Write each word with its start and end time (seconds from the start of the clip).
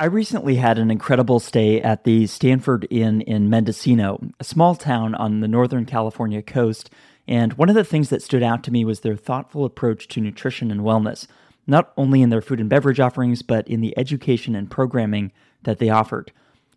I 0.00 0.04
recently 0.04 0.54
had 0.54 0.78
an 0.78 0.92
incredible 0.92 1.40
stay 1.40 1.80
at 1.80 2.04
the 2.04 2.28
Stanford 2.28 2.86
Inn 2.88 3.20
in 3.22 3.50
Mendocino, 3.50 4.20
a 4.38 4.44
small 4.44 4.76
town 4.76 5.16
on 5.16 5.40
the 5.40 5.48
Northern 5.48 5.86
California 5.86 6.40
coast. 6.40 6.88
And 7.26 7.54
one 7.54 7.68
of 7.68 7.74
the 7.74 7.82
things 7.82 8.08
that 8.10 8.22
stood 8.22 8.44
out 8.44 8.62
to 8.62 8.70
me 8.70 8.84
was 8.84 9.00
their 9.00 9.16
thoughtful 9.16 9.64
approach 9.64 10.06
to 10.08 10.20
nutrition 10.20 10.70
and 10.70 10.82
wellness, 10.82 11.26
not 11.66 11.92
only 11.96 12.22
in 12.22 12.30
their 12.30 12.40
food 12.40 12.60
and 12.60 12.68
beverage 12.68 13.00
offerings, 13.00 13.42
but 13.42 13.66
in 13.66 13.80
the 13.80 13.92
education 13.98 14.54
and 14.54 14.70
programming 14.70 15.32
that 15.64 15.80
they 15.80 15.90
offered. 15.90 16.30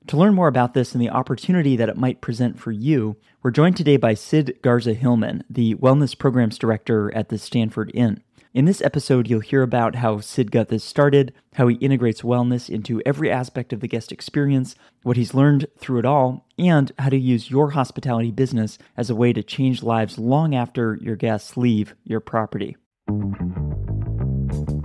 To 0.08 0.18
learn 0.18 0.34
more 0.34 0.48
about 0.48 0.74
this 0.74 0.94
and 0.94 1.02
the 1.02 1.12
opportunity 1.12 1.76
that 1.76 1.90
it 1.90 1.98
might 1.98 2.22
present 2.22 2.60
for 2.60 2.72
you, 2.72 3.18
we're 3.44 3.52
joined 3.52 3.78
today 3.78 3.98
by 3.98 4.16
Sid 4.16 4.58
Garza 4.64 4.96
Hillman, 4.96 5.44
the 5.48 5.76
Wellness 5.76 6.18
Programs 6.18 6.58
Director 6.58 7.14
at 7.14 7.30
the 7.30 7.38
Stanford 7.38 7.92
Inn. 7.94 8.24
In 8.54 8.66
this 8.66 8.82
episode, 8.82 9.30
you'll 9.30 9.40
hear 9.40 9.62
about 9.62 9.96
how 9.96 10.20
Sid 10.20 10.52
got 10.52 10.68
this 10.68 10.84
started, 10.84 11.34
how 11.54 11.70
he 11.70 11.76
integrates 11.78 12.22
wellness 12.22 12.70
into 12.70 13.02
every 13.06 13.32
aspect 13.32 13.72
of 13.72 13.80
the 13.80 13.88
guest 13.88 14.12
experience, 14.12 14.76
what 15.04 15.16
he's 15.16 15.34
learned 15.34 15.68
through 15.80 16.00
it 16.00 16.06
all, 16.06 16.46
and 16.58 16.92
how 17.00 17.08
to 17.08 17.18
use 17.18 17.50
your 17.50 17.70
hospitality 17.70 18.30
business 18.30 18.78
as 18.98 19.10
a 19.10 19.16
way 19.16 19.32
to 19.32 19.42
change 19.42 19.84
lives 19.84 20.20
long 20.20 20.54
after 20.54 21.00
your 21.02 21.16
guests 21.16 21.56
leave 21.56 21.96
your 22.04 22.20
property. 22.20 22.76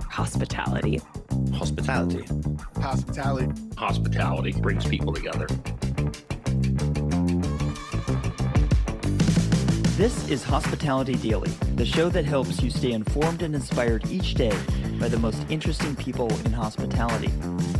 Hospitality. 0.09 1.01
Hospitality. 1.53 2.25
Hospitality. 2.77 3.61
Hospitality 3.75 4.53
brings 4.53 4.85
people 4.85 5.11
together. 5.11 5.45
This 9.97 10.29
is 10.29 10.43
Hospitality 10.43 11.15
Daily, 11.15 11.49
the 11.75 11.83
show 11.83 12.07
that 12.09 12.23
helps 12.23 12.61
you 12.61 12.69
stay 12.69 12.91
informed 12.91 13.41
and 13.41 13.55
inspired 13.55 14.05
each 14.11 14.35
day 14.35 14.55
by 14.99 15.07
the 15.07 15.17
most 15.17 15.43
interesting 15.49 15.95
people 15.95 16.31
in 16.45 16.53
hospitality. 16.53 17.33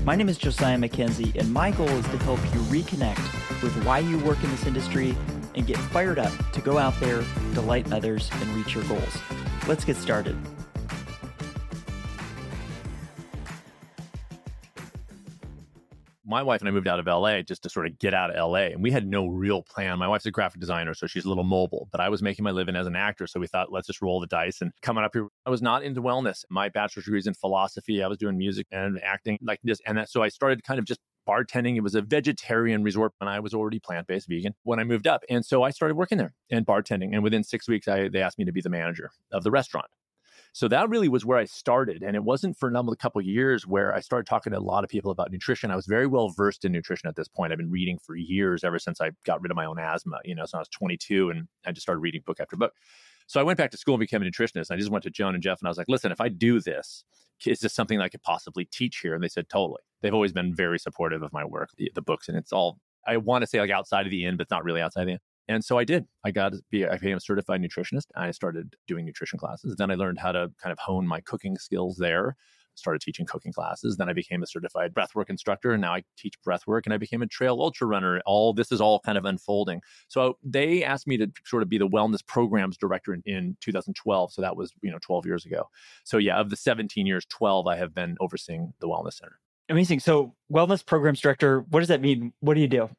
My 0.04 0.16
name 0.16 0.28
is 0.28 0.40
Josiah 0.40 0.80
Mackenzie, 0.80 1.32
and 1.36 1.54
my 1.54 1.70
goal 1.70 1.88
is 1.88 2.08
to 2.08 2.18
help 2.18 2.40
you 2.46 2.60
reconnect 2.72 3.62
with 3.62 3.72
why 3.86 4.00
you 4.00 4.18
work 4.26 4.44
in 4.44 4.50
this 4.50 4.66
industry 4.66 5.16
and 5.54 5.68
get 5.68 5.78
fired 5.78 6.18
up 6.18 6.34
to 6.54 6.62
go 6.62 6.80
out 6.80 7.00
there, 7.00 7.24
delight 7.54 7.94
others, 7.94 8.32
and 8.34 8.50
reach 8.56 8.74
your 8.74 8.84
goals. 8.86 9.20
Let's 9.68 9.86
get 9.86 9.96
started. 9.96 10.36
My 16.28 16.44
wife 16.44 16.62
and 16.62 16.68
I 16.68 16.72
moved 16.72 16.88
out 16.88 17.00
of 17.00 17.08
LA 17.08 17.42
just 17.42 17.64
to 17.64 17.70
sort 17.70 17.88
of 17.88 17.98
get 17.98 18.14
out 18.14 18.36
of 18.36 18.52
LA. 18.52 18.68
And 18.68 18.84
we 18.84 18.92
had 18.92 19.08
no 19.08 19.28
real 19.28 19.64
plan. 19.64 19.98
My 19.98 20.08
wife's 20.08 20.26
a 20.26 20.32
graphic 20.32 20.60
designer, 20.60 20.94
so 20.94 21.08
she's 21.08 21.26
a 21.26 21.30
little 21.30 21.46
mobile, 21.46 21.88
but 21.92 22.02
I 22.02 22.10
was 22.10 22.22
making 22.22 22.44
my 22.44 22.52
living 22.52 22.76
as 22.76 22.86
an 22.86 22.96
actor. 22.96 23.28
So 23.28 23.40
we 23.40 23.48
thought, 23.48 23.72
let's 23.72 23.88
just 23.88 24.02
roll 24.02 24.20
the 24.20 24.28
dice. 24.28 24.62
And 24.62 24.72
coming 24.82 25.04
up 25.04 25.12
here, 25.14 25.28
I 25.46 25.50
was 25.50 25.62
not 25.62 25.84
into 25.84 26.02
wellness. 26.02 26.44
My 26.50 26.70
bachelor's 26.70 27.06
degree 27.06 27.20
is 27.20 27.28
in 27.28 27.34
philosophy. 27.34 28.04
I 28.04 28.08
was 28.08 28.18
doing 28.18 28.38
music 28.38 28.68
and 28.72 29.00
acting 29.02 29.40
like 29.42 29.60
this. 29.64 29.80
And 29.86 29.98
that, 29.98 30.10
so 30.10 30.22
I 30.22 30.28
started 30.28 30.64
kind 30.64 30.80
of 30.80 30.86
just 30.86 31.00
bartending. 31.28 31.76
It 31.76 31.82
was 31.82 31.96
a 31.96 32.02
vegetarian 32.02 32.84
resort 32.84 33.14
and 33.20 33.30
I 33.30 33.40
was 33.40 33.54
already 33.54 33.80
plant 33.80 34.08
based 34.08 34.28
vegan 34.28 34.54
when 34.64 34.80
I 34.80 34.84
moved 34.84 35.08
up. 35.08 35.24
And 35.30 35.46
so 35.46 35.64
I 35.64 35.70
started 35.70 35.96
working 35.96 36.18
there 36.18 36.34
and 36.52 36.66
bartending. 36.66 37.14
And 37.14 37.24
within 37.24 37.44
six 37.44 37.68
weeks, 37.68 37.88
I, 37.88 38.08
they 38.10 38.22
asked 38.22 38.38
me 38.38 38.46
to 38.46 38.52
be 38.52 38.62
the 38.62 38.70
manager 38.70 39.12
of 39.32 39.44
the 39.44 39.52
restaurant. 39.52 39.88
So 40.58 40.68
that 40.70 40.90
really 40.90 41.08
was 41.08 41.24
where 41.24 41.38
I 41.38 41.46
started. 41.46 42.02
And 42.02 42.16
it 42.16 42.24
wasn't 42.24 42.58
for 42.58 42.68
another 42.68 42.96
couple 42.96 43.20
of 43.20 43.28
years 43.28 43.68
where 43.68 43.94
I 43.94 44.00
started 44.00 44.26
talking 44.26 44.54
to 44.54 44.58
a 44.58 44.60
lot 44.60 44.84
of 44.84 44.90
people 44.90 45.12
about 45.12 45.32
nutrition. 45.32 45.70
I 45.70 45.76
was 45.76 45.86
very 45.86 46.08
well 46.08 46.30
versed 46.30 46.66
in 46.66 46.72
nutrition 46.72 47.08
at 47.08 47.16
this 47.16 47.28
point. 47.28 47.52
I've 47.52 47.60
been 47.60 47.70
reading 47.70 48.00
for 48.00 48.16
years, 48.16 48.64
ever 48.64 48.80
since 48.80 49.00
I 49.00 49.12
got 49.24 49.40
rid 49.40 49.52
of 49.52 49.56
my 49.56 49.66
own 49.66 49.78
asthma, 49.78 50.18
you 50.26 50.34
know, 50.34 50.48
so 50.48 50.58
I 50.58 50.62
was 50.62 50.70
22 50.70 51.30
and 51.30 51.48
I 51.68 51.74
just 51.74 51.84
started 51.84 52.00
reading 52.00 52.24
book 52.26 52.40
after 52.40 52.56
book. 52.56 52.74
So 53.28 53.40
I 53.40 53.44
went 53.44 53.60
back 53.60 53.70
to 53.70 53.78
school 53.78 53.94
and 53.94 54.00
became 54.00 54.24
a 54.24 54.26
nutritionist. 54.26 54.72
I 54.72 54.78
just 54.78 54.90
went 54.90 55.04
to 55.04 55.12
Joan 55.12 55.36
and 55.36 55.44
Jeff 55.44 55.60
and 55.60 55.68
I 55.68 55.70
was 55.70 55.78
like, 55.78 55.90
listen, 55.90 56.12
if 56.12 56.20
I 56.20 56.28
do 56.28 56.60
this, 56.60 57.04
is 57.46 57.60
this 57.60 57.76
something 57.76 58.00
that 58.00 58.06
I 58.06 58.10
could 58.10 58.24
possibly 58.24 58.66
teach 58.66 59.02
here? 59.02 59.14
And 59.14 59.24
they 59.24 59.30
said, 59.30 59.50
totally. 59.50 59.84
They've 60.02 60.12
always 60.12 60.34
been 60.34 60.56
very 60.56 60.80
supportive 60.80 61.22
of 61.22 61.32
my 61.32 61.46
work, 61.46 61.70
the, 61.78 61.92
the 61.94 62.02
books, 62.02 62.30
and 62.30 62.36
it's 62.36 62.52
all, 62.52 62.80
I 63.06 63.18
want 63.18 63.44
to 63.44 63.48
say 63.48 63.60
like 63.60 63.70
outside 63.70 64.08
of 64.08 64.10
the 64.10 64.26
inn, 64.26 64.38
but 64.38 64.46
it's 64.46 64.52
not 64.52 64.64
really 64.64 64.82
outside 64.82 65.06
the 65.06 65.12
inn. 65.12 65.20
And 65.48 65.64
so 65.64 65.78
I 65.78 65.84
did. 65.84 66.06
I 66.26 66.32
got 66.32 66.54
to 66.54 66.60
be, 66.70 66.86
I 66.86 66.98
became 66.98 67.18
a 67.18 67.22
certified 67.22 67.62
nutritionist. 67.62 68.08
I 68.16 68.32
started 68.32 68.76
doing 68.88 69.06
nutrition 69.06 69.40
classes. 69.40 69.76
Then 69.78 69.92
I 69.92 69.96
learned 69.96 70.20
how 70.20 70.32
to 70.32 70.52
kind 70.62 70.72
of 70.72 70.80
hone 70.80 71.08
my 71.08 71.22
cooking 71.22 71.58
skills 71.58 71.98
there. 71.98 72.36
Started 72.76 73.02
teaching 73.02 73.26
cooking 73.26 73.52
classes. 73.52 73.98
Then 73.98 74.08
I 74.08 74.14
became 74.14 74.44
a 74.44 74.48
certified 74.48 74.94
breathwork 74.94 75.32
instructor, 75.32 75.72
and 75.72 75.82
now 75.82 75.96
I 75.96 76.04
teach 76.16 76.36
breathwork. 76.48 76.82
And 76.86 76.94
I 76.94 76.98
became 76.98 77.24
a 77.24 77.28
trail 77.28 77.58
ultra 77.60 77.88
runner. 77.88 78.22
All 78.28 78.54
this 78.54 78.72
is 78.72 78.80
all 78.80 79.00
kind 79.00 79.18
of 79.18 79.26
unfolding. 79.26 79.82
So 80.10 80.38
they 80.44 80.84
asked 80.84 81.08
me 81.08 81.18
to 81.18 81.32
sort 81.46 81.64
of 81.64 81.70
be 81.70 81.80
the 81.80 81.88
wellness 81.88 82.24
programs 82.24 82.78
director 82.78 83.16
in, 83.16 83.24
in 83.26 83.58
2012. 83.62 84.32
So 84.32 84.44
that 84.44 84.56
was 84.56 84.72
you 84.84 84.92
know 84.92 85.00
12 85.02 85.26
years 85.26 85.44
ago. 85.44 85.64
So 86.04 86.18
yeah, 86.18 86.40
of 86.40 86.52
the 86.52 86.56
17 86.56 87.08
years, 87.08 87.26
12 87.26 87.66
I 87.66 87.78
have 87.78 87.96
been 87.96 88.16
overseeing 88.20 88.74
the 88.80 88.88
wellness 88.88 89.14
center. 89.14 89.40
Amazing. 89.70 90.00
So, 90.00 90.34
wellness 90.52 90.86
programs 90.86 91.20
director, 91.20 91.62
what 91.70 91.82
does 91.82 91.90
that 91.90 92.00
mean? 92.00 92.32
What 92.40 92.54
do 92.54 92.62
you 92.62 92.68
do? 92.68 92.90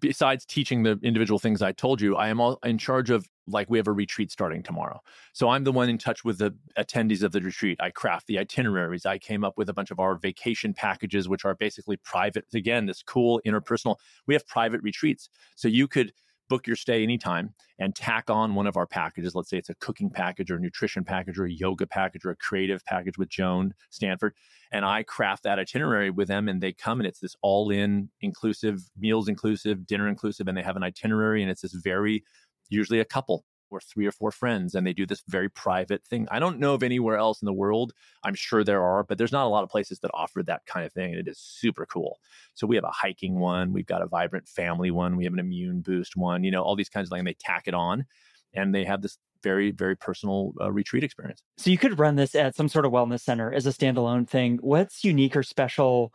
Besides 0.00 0.44
teaching 0.44 0.82
the 0.82 0.98
individual 1.02 1.38
things 1.38 1.62
I 1.62 1.72
told 1.72 2.00
you, 2.00 2.16
I 2.16 2.28
am 2.28 2.40
all 2.40 2.58
in 2.64 2.78
charge 2.78 3.10
of 3.10 3.26
like 3.46 3.70
we 3.70 3.78
have 3.78 3.88
a 3.88 3.92
retreat 3.92 4.30
starting 4.30 4.62
tomorrow. 4.62 5.00
So 5.32 5.48
I'm 5.48 5.64
the 5.64 5.72
one 5.72 5.88
in 5.88 5.98
touch 5.98 6.24
with 6.24 6.38
the 6.38 6.54
attendees 6.78 7.22
of 7.22 7.32
the 7.32 7.40
retreat. 7.40 7.78
I 7.80 7.90
craft 7.90 8.26
the 8.26 8.38
itineraries. 8.38 9.06
I 9.06 9.18
came 9.18 9.44
up 9.44 9.56
with 9.56 9.68
a 9.68 9.72
bunch 9.72 9.90
of 9.90 9.98
our 9.98 10.16
vacation 10.16 10.74
packages, 10.74 11.28
which 11.28 11.44
are 11.44 11.54
basically 11.54 11.96
private. 11.96 12.44
Again, 12.54 12.86
this 12.86 13.02
cool 13.02 13.40
interpersonal. 13.46 13.96
We 14.26 14.34
have 14.34 14.46
private 14.46 14.82
retreats. 14.82 15.30
So 15.56 15.68
you 15.68 15.88
could 15.88 16.12
book 16.48 16.66
your 16.66 16.76
stay 16.76 17.02
anytime 17.02 17.54
and 17.78 17.94
tack 17.94 18.30
on 18.30 18.54
one 18.54 18.66
of 18.66 18.76
our 18.76 18.86
packages. 18.86 19.34
Let's 19.34 19.50
say 19.50 19.58
it's 19.58 19.68
a 19.68 19.74
cooking 19.74 20.10
package 20.10 20.50
or 20.50 20.56
a 20.56 20.60
nutrition 20.60 21.04
package 21.04 21.38
or 21.38 21.44
a 21.44 21.52
yoga 21.52 21.86
package 21.86 22.24
or 22.24 22.30
a 22.30 22.36
creative 22.36 22.84
package 22.84 23.18
with 23.18 23.28
Joan 23.28 23.74
Stanford. 23.90 24.34
And 24.72 24.84
I 24.84 25.02
craft 25.02 25.44
that 25.44 25.58
itinerary 25.58 26.10
with 26.10 26.28
them 26.28 26.48
and 26.48 26.60
they 26.60 26.72
come 26.72 27.00
and 27.00 27.06
it's 27.06 27.20
this 27.20 27.36
all 27.42 27.70
in 27.70 28.10
inclusive, 28.20 28.82
meals 28.98 29.28
inclusive, 29.28 29.86
dinner 29.86 30.08
inclusive, 30.08 30.48
and 30.48 30.56
they 30.56 30.62
have 30.62 30.76
an 30.76 30.82
itinerary 30.82 31.42
and 31.42 31.50
it's 31.50 31.62
this 31.62 31.74
very, 31.74 32.24
usually 32.68 33.00
a 33.00 33.04
couple 33.04 33.44
or 33.70 33.80
three 33.80 34.06
or 34.06 34.12
four 34.12 34.30
friends 34.30 34.74
and 34.74 34.86
they 34.86 34.92
do 34.92 35.06
this 35.06 35.22
very 35.28 35.48
private 35.48 36.04
thing. 36.04 36.26
I 36.30 36.38
don't 36.38 36.58
know 36.58 36.74
of 36.74 36.82
anywhere 36.82 37.16
else 37.16 37.42
in 37.42 37.46
the 37.46 37.52
world. 37.52 37.92
I'm 38.24 38.34
sure 38.34 38.64
there 38.64 38.82
are, 38.82 39.04
but 39.04 39.18
there's 39.18 39.32
not 39.32 39.46
a 39.46 39.48
lot 39.48 39.64
of 39.64 39.70
places 39.70 40.00
that 40.00 40.10
offer 40.14 40.42
that 40.44 40.66
kind 40.66 40.86
of 40.86 40.92
thing. 40.92 41.12
And 41.12 41.20
it 41.20 41.28
is 41.28 41.38
super 41.38 41.86
cool. 41.86 42.18
So 42.54 42.66
we 42.66 42.76
have 42.76 42.84
a 42.84 42.90
hiking 42.90 43.38
one, 43.38 43.72
we've 43.72 43.86
got 43.86 44.02
a 44.02 44.06
vibrant 44.06 44.48
family 44.48 44.90
one, 44.90 45.16
we 45.16 45.24
have 45.24 45.32
an 45.32 45.38
immune 45.38 45.80
boost 45.80 46.16
one, 46.16 46.44
you 46.44 46.50
know, 46.50 46.62
all 46.62 46.76
these 46.76 46.88
kinds 46.88 47.08
of 47.08 47.10
things. 47.10 47.20
And 47.20 47.28
they 47.28 47.36
tack 47.38 47.64
it 47.66 47.74
on 47.74 48.06
and 48.54 48.74
they 48.74 48.84
have 48.84 49.02
this 49.02 49.18
very, 49.42 49.70
very 49.70 49.96
personal 49.96 50.52
uh, 50.60 50.70
retreat 50.72 51.04
experience. 51.04 51.42
So 51.58 51.70
you 51.70 51.78
could 51.78 51.98
run 51.98 52.16
this 52.16 52.34
at 52.34 52.56
some 52.56 52.68
sort 52.68 52.84
of 52.84 52.92
wellness 52.92 53.20
center 53.20 53.52
as 53.52 53.66
a 53.66 53.70
standalone 53.70 54.28
thing. 54.28 54.58
What's 54.62 55.04
unique 55.04 55.36
or 55.36 55.42
special 55.42 56.12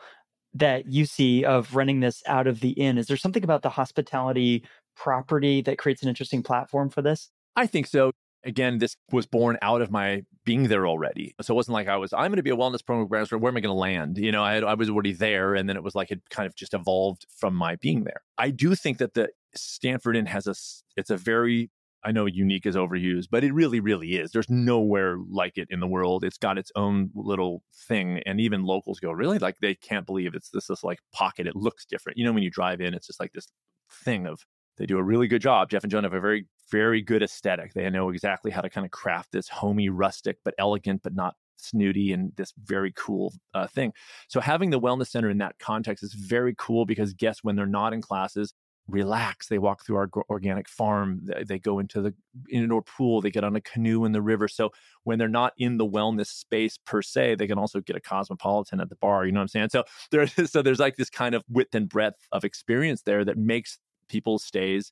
that 0.55 0.91
you 0.91 1.05
see 1.05 1.45
of 1.45 1.75
running 1.75 1.99
this 1.99 2.21
out 2.27 2.47
of 2.47 2.59
the 2.59 2.71
inn? 2.71 2.97
Is 2.97 3.07
there 3.07 3.17
something 3.17 3.43
about 3.43 3.61
the 3.61 3.69
hospitality 3.69 4.63
property 4.95 5.61
that 5.61 5.77
creates 5.77 6.03
an 6.03 6.09
interesting 6.09 6.43
platform 6.43 6.89
for 6.89 7.01
this? 7.01 7.29
I 7.55 7.67
think 7.67 7.87
so. 7.87 8.11
Again, 8.45 8.79
this 8.79 8.95
was 9.11 9.25
born 9.25 9.57
out 9.61 9.81
of 9.81 9.89
my 9.89 10.23
being 10.43 10.67
there 10.67 10.85
already. 10.85 11.33
So 11.41 11.53
it 11.53 11.55
wasn't 11.55 11.75
like 11.75 11.87
I 11.87 11.95
was, 11.95 12.11
I'm 12.11 12.27
going 12.27 12.35
to 12.35 12.43
be 12.43 12.49
a 12.49 12.57
wellness 12.57 12.85
program. 12.85 13.07
Where 13.07 13.49
am 13.49 13.57
I 13.57 13.61
going 13.61 13.63
to 13.63 13.73
land? 13.73 14.17
You 14.17 14.33
know, 14.33 14.43
I, 14.43 14.57
I 14.57 14.73
was 14.73 14.89
already 14.89 15.13
there. 15.13 15.55
And 15.55 15.69
then 15.69 15.77
it 15.77 15.83
was 15.83 15.95
like 15.95 16.11
it 16.11 16.21
kind 16.29 16.45
of 16.45 16.55
just 16.55 16.73
evolved 16.73 17.25
from 17.37 17.55
my 17.55 17.77
being 17.77 18.03
there. 18.03 18.21
I 18.37 18.49
do 18.49 18.75
think 18.75 18.97
that 18.97 19.13
the 19.13 19.29
Stanford 19.55 20.17
Inn 20.17 20.25
has 20.25 20.47
a, 20.47 20.55
it's 20.97 21.09
a 21.09 21.15
very, 21.15 21.71
I 22.03 22.11
know 22.11 22.25
unique 22.25 22.65
is 22.65 22.75
overused, 22.75 23.27
but 23.31 23.45
it 23.45 23.53
really, 23.53 23.79
really 23.79 24.17
is. 24.17 24.31
There's 24.31 24.49
nowhere 24.49 25.15
like 25.29 25.57
it 25.57 25.69
in 25.71 25.79
the 25.79 25.87
world. 25.87 26.25
It's 26.25 26.37
got 26.37 26.57
its 26.57 26.71
own 26.75 27.11
little 27.15 27.63
thing. 27.87 28.21
And 28.25 28.41
even 28.41 28.63
locals 28.63 28.99
go, 28.99 29.13
really? 29.13 29.39
Like 29.39 29.59
they 29.61 29.75
can't 29.75 30.05
believe 30.05 30.35
it's 30.35 30.49
this, 30.49 30.67
this 30.67 30.83
like 30.83 30.99
pocket. 31.13 31.47
It 31.47 31.55
looks 31.55 31.85
different. 31.85 32.17
You 32.17 32.25
know, 32.25 32.33
when 32.33 32.43
you 32.43 32.51
drive 32.51 32.81
in, 32.81 32.93
it's 32.93 33.07
just 33.07 33.21
like 33.21 33.31
this 33.31 33.47
thing 33.89 34.27
of 34.27 34.41
they 34.77 34.85
do 34.85 34.97
a 34.97 35.03
really 35.03 35.27
good 35.27 35.41
job. 35.41 35.69
Jeff 35.69 35.83
and 35.83 35.91
Joan 35.91 36.03
have 36.03 36.13
a 36.13 36.19
very, 36.19 36.47
very 36.71 37.01
good 37.01 37.23
aesthetic. 37.23 37.73
They 37.73 37.89
know 37.89 38.09
exactly 38.09 38.51
how 38.51 38.61
to 38.61 38.69
kind 38.69 38.85
of 38.85 38.91
craft 38.91 39.31
this 39.31 39.47
homey, 39.47 39.89
rustic, 39.89 40.37
but 40.43 40.55
elegant, 40.57 41.03
but 41.03 41.15
not 41.15 41.35
snooty 41.57 42.11
and 42.11 42.31
this 42.35 42.53
very 42.63 42.91
cool 42.95 43.33
uh, 43.53 43.67
thing. 43.67 43.93
So 44.27 44.39
having 44.39 44.69
the 44.69 44.79
wellness 44.79 45.07
center 45.07 45.29
in 45.29 45.37
that 45.37 45.59
context 45.59 46.03
is 46.03 46.13
very 46.13 46.55
cool 46.57 46.85
because 46.85 47.13
guests, 47.13 47.43
when 47.43 47.55
they're 47.55 47.65
not 47.65 47.93
in 47.93 48.01
classes, 48.01 48.53
relax. 48.87 49.47
They 49.47 49.59
walk 49.59 49.85
through 49.85 49.97
our 49.97 50.09
organic 50.29 50.67
farm. 50.67 51.21
They, 51.23 51.43
they 51.43 51.59
go 51.59 51.79
into 51.79 52.01
the 52.01 52.13
indoor 52.49 52.81
pool. 52.81 53.21
They 53.21 53.31
get 53.31 53.43
on 53.43 53.55
a 53.55 53.61
canoe 53.61 54.05
in 54.05 54.11
the 54.11 54.21
river. 54.21 54.47
So 54.47 54.71
when 55.03 55.19
they're 55.19 55.27
not 55.27 55.53
in 55.57 55.77
the 55.77 55.87
wellness 55.87 56.27
space 56.27 56.77
per 56.85 57.01
se, 57.01 57.35
they 57.35 57.47
can 57.47 57.57
also 57.57 57.79
get 57.79 57.95
a 57.95 58.01
cosmopolitan 58.01 58.81
at 58.81 58.89
the 58.89 58.95
bar. 58.97 59.25
You 59.25 59.31
know 59.31 59.39
what 59.39 59.43
I'm 59.43 59.47
saying? 59.47 59.69
So 59.69 59.83
there's 60.11 60.33
so 60.51 60.61
there's 60.61 60.79
like 60.79 60.95
this 60.95 61.09
kind 61.09 61.35
of 61.35 61.43
width 61.49 61.75
and 61.75 61.87
breadth 61.87 62.27
of 62.31 62.43
experience 62.43 63.03
there 63.03 63.23
that 63.25 63.37
makes 63.37 63.79
people's 64.13 64.43
stays 64.43 64.91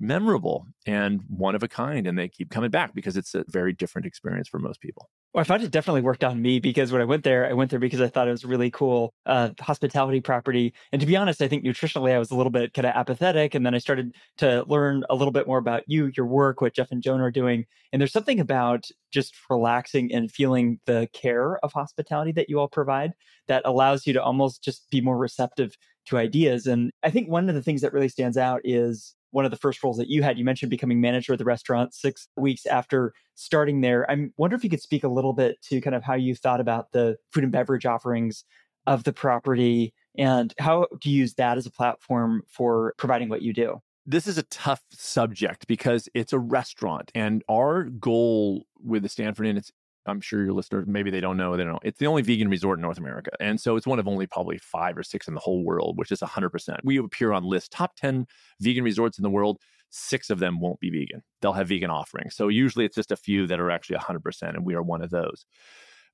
memorable 0.00 0.66
and 0.86 1.20
one 1.28 1.54
of 1.54 1.62
a 1.62 1.68
kind 1.68 2.06
and 2.06 2.18
they 2.18 2.28
keep 2.28 2.50
coming 2.50 2.70
back 2.70 2.94
because 2.94 3.16
it's 3.16 3.34
a 3.34 3.44
very 3.48 3.72
different 3.72 4.06
experience 4.06 4.48
for 4.48 4.58
most 4.58 4.80
people 4.80 5.08
Well, 5.32 5.40
I 5.40 5.44
found 5.44 5.62
it 5.62 5.70
definitely 5.70 6.00
worked 6.00 6.24
on 6.24 6.42
me 6.42 6.58
because 6.58 6.90
when 6.90 7.00
I 7.00 7.04
went 7.04 7.22
there, 7.22 7.48
I 7.48 7.52
went 7.52 7.70
there 7.70 7.78
because 7.78 8.00
I 8.00 8.08
thought 8.08 8.26
it 8.26 8.32
was 8.32 8.44
really 8.44 8.70
cool 8.70 9.12
uh, 9.26 9.50
hospitality 9.60 10.20
property. 10.20 10.74
And 10.92 11.00
to 11.00 11.06
be 11.06 11.16
honest, 11.16 11.42
I 11.42 11.48
think 11.48 11.64
nutritionally, 11.64 12.12
I 12.12 12.18
was 12.18 12.30
a 12.30 12.36
little 12.36 12.50
bit 12.50 12.72
kind 12.72 12.86
of 12.86 12.94
apathetic. 12.94 13.54
And 13.54 13.64
then 13.64 13.74
I 13.74 13.78
started 13.78 14.14
to 14.38 14.64
learn 14.68 15.04
a 15.10 15.14
little 15.14 15.32
bit 15.32 15.46
more 15.46 15.58
about 15.58 15.82
you, 15.86 16.10
your 16.16 16.26
work, 16.26 16.60
what 16.60 16.74
Jeff 16.74 16.90
and 16.92 17.02
Joan 17.02 17.20
are 17.20 17.32
doing. 17.32 17.64
And 17.92 18.00
there's 18.00 18.12
something 18.12 18.38
about 18.38 18.86
just 19.12 19.34
relaxing 19.50 20.12
and 20.12 20.30
feeling 20.30 20.78
the 20.86 21.08
care 21.12 21.58
of 21.64 21.72
hospitality 21.72 22.32
that 22.32 22.48
you 22.48 22.60
all 22.60 22.68
provide 22.68 23.12
that 23.48 23.62
allows 23.64 24.06
you 24.06 24.12
to 24.12 24.22
almost 24.22 24.62
just 24.62 24.88
be 24.90 25.00
more 25.00 25.18
receptive 25.18 25.76
to 26.06 26.18
ideas. 26.18 26.66
And 26.66 26.90
I 27.02 27.10
think 27.10 27.28
one 27.28 27.48
of 27.48 27.54
the 27.54 27.62
things 27.62 27.80
that 27.80 27.92
really 27.92 28.08
stands 28.08 28.36
out 28.36 28.60
is 28.64 29.14
one 29.30 29.44
of 29.44 29.50
the 29.50 29.56
first 29.56 29.82
roles 29.82 29.96
that 29.96 30.08
you 30.08 30.22
had. 30.22 30.38
You 30.38 30.44
mentioned 30.44 30.70
becoming 30.70 31.00
manager 31.00 31.32
of 31.32 31.38
the 31.38 31.44
restaurant 31.44 31.92
six 31.92 32.28
weeks 32.36 32.66
after 32.66 33.12
starting 33.34 33.80
there. 33.80 34.08
I 34.10 34.28
wonder 34.36 34.54
if 34.54 34.62
you 34.62 34.70
could 34.70 34.82
speak 34.82 35.02
a 35.02 35.08
little 35.08 35.32
bit 35.32 35.60
to 35.62 35.80
kind 35.80 35.96
of 35.96 36.04
how 36.04 36.14
you 36.14 36.34
thought 36.34 36.60
about 36.60 36.92
the 36.92 37.16
food 37.32 37.42
and 37.42 37.52
beverage 37.52 37.84
offerings 37.84 38.44
of 38.86 39.04
the 39.04 39.12
property 39.12 39.92
and 40.16 40.54
how 40.58 40.86
do 41.00 41.10
you 41.10 41.18
use 41.18 41.34
that 41.34 41.58
as 41.58 41.66
a 41.66 41.70
platform 41.70 42.42
for 42.46 42.94
providing 42.98 43.28
what 43.28 43.42
you 43.42 43.52
do? 43.52 43.80
This 44.06 44.26
is 44.26 44.38
a 44.38 44.42
tough 44.44 44.82
subject 44.90 45.66
because 45.66 46.08
it's 46.14 46.32
a 46.32 46.38
restaurant 46.38 47.10
and 47.14 47.42
our 47.48 47.84
goal 47.84 48.66
with 48.84 49.02
the 49.02 49.08
Stanford 49.08 49.46
Inn, 49.46 49.56
it's 49.56 49.72
I'm 50.06 50.20
sure 50.20 50.42
your 50.42 50.52
listeners 50.52 50.86
maybe 50.86 51.10
they 51.10 51.20
don't 51.20 51.36
know 51.36 51.56
they 51.56 51.64
don't 51.64 51.72
know. 51.72 51.80
It's 51.82 51.98
the 51.98 52.06
only 52.06 52.22
vegan 52.22 52.48
resort 52.48 52.78
in 52.78 52.82
North 52.82 52.98
America, 52.98 53.30
and 53.40 53.60
so 53.60 53.76
it's 53.76 53.86
one 53.86 53.98
of 53.98 54.08
only 54.08 54.26
probably 54.26 54.58
five 54.58 54.96
or 54.96 55.02
six 55.02 55.28
in 55.28 55.34
the 55.34 55.40
whole 55.40 55.64
world, 55.64 55.98
which 55.98 56.12
is 56.12 56.20
100. 56.20 56.50
percent 56.50 56.80
We 56.84 56.98
appear 56.98 57.32
on 57.32 57.44
list 57.44 57.72
top 57.72 57.96
10 57.96 58.26
vegan 58.60 58.84
resorts 58.84 59.18
in 59.18 59.22
the 59.22 59.30
world. 59.30 59.58
Six 59.90 60.30
of 60.30 60.40
them 60.40 60.60
won't 60.60 60.80
be 60.80 60.90
vegan; 60.90 61.22
they'll 61.40 61.52
have 61.52 61.68
vegan 61.68 61.90
offerings. 61.90 62.34
So 62.34 62.48
usually 62.48 62.84
it's 62.84 62.96
just 62.96 63.12
a 63.12 63.16
few 63.16 63.46
that 63.46 63.60
are 63.60 63.70
actually 63.70 63.96
100, 63.96 64.22
percent 64.22 64.56
and 64.56 64.64
we 64.64 64.74
are 64.74 64.82
one 64.82 65.02
of 65.02 65.10
those. 65.10 65.46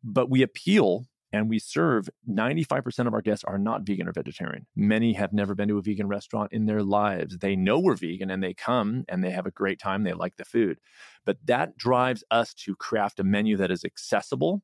But 0.02 0.30
we 0.30 0.42
appeal 0.42 1.06
and 1.32 1.48
we 1.48 1.58
serve 1.58 2.08
95% 2.28 3.06
of 3.06 3.14
our 3.14 3.22
guests 3.22 3.44
are 3.44 3.58
not 3.58 3.82
vegan 3.82 4.08
or 4.08 4.12
vegetarian. 4.12 4.66
Many 4.74 5.12
have 5.12 5.32
never 5.32 5.54
been 5.54 5.68
to 5.68 5.78
a 5.78 5.82
vegan 5.82 6.08
restaurant 6.08 6.52
in 6.52 6.66
their 6.66 6.82
lives. 6.82 7.38
They 7.38 7.56
know 7.56 7.78
we're 7.78 7.94
vegan 7.94 8.30
and 8.30 8.42
they 8.42 8.54
come 8.54 9.04
and 9.08 9.22
they 9.22 9.30
have 9.30 9.46
a 9.46 9.50
great 9.50 9.78
time. 9.78 10.02
They 10.02 10.12
like 10.12 10.36
the 10.36 10.44
food. 10.44 10.80
But 11.24 11.38
that 11.46 11.76
drives 11.76 12.24
us 12.30 12.54
to 12.54 12.74
craft 12.74 13.20
a 13.20 13.24
menu 13.24 13.56
that 13.58 13.70
is 13.70 13.84
accessible, 13.84 14.62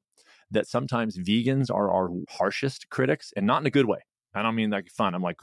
that 0.50 0.66
sometimes 0.66 1.18
vegans 1.18 1.70
are 1.70 1.90
our 1.90 2.10
harshest 2.30 2.88
critics 2.88 3.32
and 3.36 3.46
not 3.46 3.60
in 3.60 3.66
a 3.66 3.70
good 3.70 3.86
way. 3.86 4.00
I 4.36 4.42
don't 4.42 4.54
mean 4.54 4.68
like 4.68 4.90
fun. 4.90 5.14
I'm 5.14 5.22
like, 5.22 5.36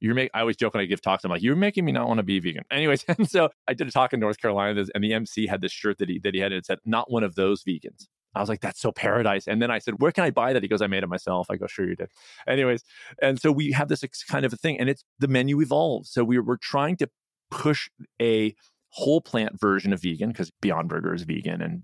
you're 0.00 0.14
making, 0.14 0.30
I 0.34 0.40
always 0.40 0.56
joke 0.56 0.74
when 0.74 0.82
I 0.82 0.86
give 0.86 1.00
talks. 1.00 1.24
I'm 1.24 1.30
like, 1.30 1.42
you're 1.42 1.54
making 1.54 1.84
me 1.84 1.92
not 1.92 2.08
want 2.08 2.18
to 2.18 2.24
be 2.24 2.40
vegan. 2.40 2.64
Anyways, 2.72 3.04
and 3.06 3.30
so 3.30 3.50
I 3.68 3.74
did 3.74 3.86
a 3.86 3.92
talk 3.92 4.12
in 4.12 4.18
North 4.18 4.40
Carolina 4.40 4.84
and 4.94 5.04
the 5.04 5.12
MC 5.12 5.46
had 5.46 5.60
this 5.60 5.70
shirt 5.70 5.98
that 5.98 6.08
he, 6.08 6.18
that 6.20 6.34
he 6.34 6.40
had 6.40 6.50
and 6.50 6.58
it 6.58 6.66
said, 6.66 6.78
not 6.84 7.10
one 7.10 7.22
of 7.22 7.36
those 7.36 7.62
vegans. 7.62 8.08
I 8.34 8.40
was 8.40 8.48
like, 8.48 8.60
that's 8.60 8.80
so 8.80 8.92
paradise. 8.92 9.46
And 9.46 9.60
then 9.60 9.70
I 9.70 9.78
said, 9.78 9.94
where 9.98 10.12
can 10.12 10.24
I 10.24 10.30
buy 10.30 10.52
that? 10.52 10.62
He 10.62 10.68
goes, 10.68 10.82
I 10.82 10.86
made 10.86 11.02
it 11.02 11.08
myself. 11.08 11.48
I 11.50 11.56
go, 11.56 11.66
sure 11.66 11.88
you 11.88 11.96
did. 11.96 12.10
Anyways. 12.46 12.82
And 13.20 13.40
so 13.40 13.52
we 13.52 13.72
have 13.72 13.88
this 13.88 14.04
kind 14.28 14.44
of 14.44 14.52
a 14.52 14.56
thing 14.56 14.78
and 14.80 14.88
it's 14.88 15.04
the 15.18 15.28
menu 15.28 15.60
evolves. 15.60 16.10
So 16.10 16.24
we 16.24 16.38
we're 16.38 16.56
trying 16.56 16.96
to 16.96 17.10
push 17.50 17.90
a 18.20 18.54
whole 18.88 19.20
plant 19.20 19.58
version 19.60 19.92
of 19.92 20.02
vegan 20.02 20.30
because 20.30 20.50
Beyond 20.60 20.88
Burger 20.88 21.14
is 21.14 21.22
vegan 21.22 21.62
and 21.62 21.82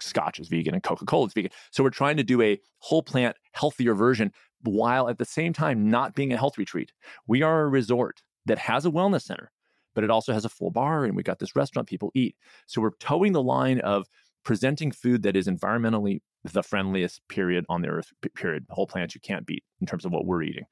Scotch 0.00 0.38
is 0.38 0.48
vegan 0.48 0.74
and 0.74 0.82
Coca 0.82 1.04
Cola 1.04 1.26
is 1.26 1.32
vegan. 1.32 1.50
So 1.70 1.82
we're 1.82 1.90
trying 1.90 2.16
to 2.16 2.22
do 2.24 2.40
a 2.42 2.60
whole 2.78 3.02
plant, 3.02 3.36
healthier 3.52 3.94
version 3.94 4.32
while 4.62 5.08
at 5.08 5.18
the 5.18 5.24
same 5.24 5.52
time 5.52 5.88
not 5.88 6.14
being 6.14 6.32
a 6.32 6.36
health 6.36 6.58
retreat. 6.58 6.92
We 7.26 7.42
are 7.42 7.62
a 7.62 7.68
resort 7.68 8.22
that 8.46 8.58
has 8.58 8.86
a 8.86 8.90
wellness 8.90 9.22
center, 9.22 9.50
but 9.94 10.04
it 10.04 10.10
also 10.10 10.32
has 10.32 10.44
a 10.44 10.48
full 10.48 10.70
bar 10.70 11.04
and 11.04 11.16
we 11.16 11.22
got 11.22 11.38
this 11.38 11.56
restaurant 11.56 11.88
people 11.88 12.10
eat. 12.14 12.36
So 12.66 12.80
we're 12.80 12.96
toeing 12.98 13.32
the 13.32 13.42
line 13.42 13.80
of 13.80 14.06
presenting 14.44 14.90
food 14.90 15.22
that 15.22 15.36
is 15.36 15.46
environmentally 15.46 16.20
the 16.44 16.62
friendliest 16.62 17.20
period 17.28 17.64
on 17.68 17.82
the 17.82 17.88
earth 17.88 18.12
period 18.34 18.64
whole 18.70 18.86
plants 18.86 19.14
you 19.14 19.20
can't 19.20 19.46
beat 19.46 19.64
in 19.80 19.86
terms 19.86 20.04
of 20.04 20.12
what 20.12 20.24
we're 20.24 20.42
eating 20.42 20.64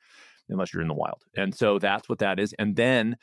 unless 0.48 0.72
you're 0.72 0.82
in 0.82 0.88
the 0.88 0.94
wild 0.94 1.22
and 1.36 1.54
so 1.54 1.78
that's 1.78 2.08
what 2.08 2.18
that 2.18 2.38
is 2.38 2.54
and 2.58 2.76
then 2.76 3.16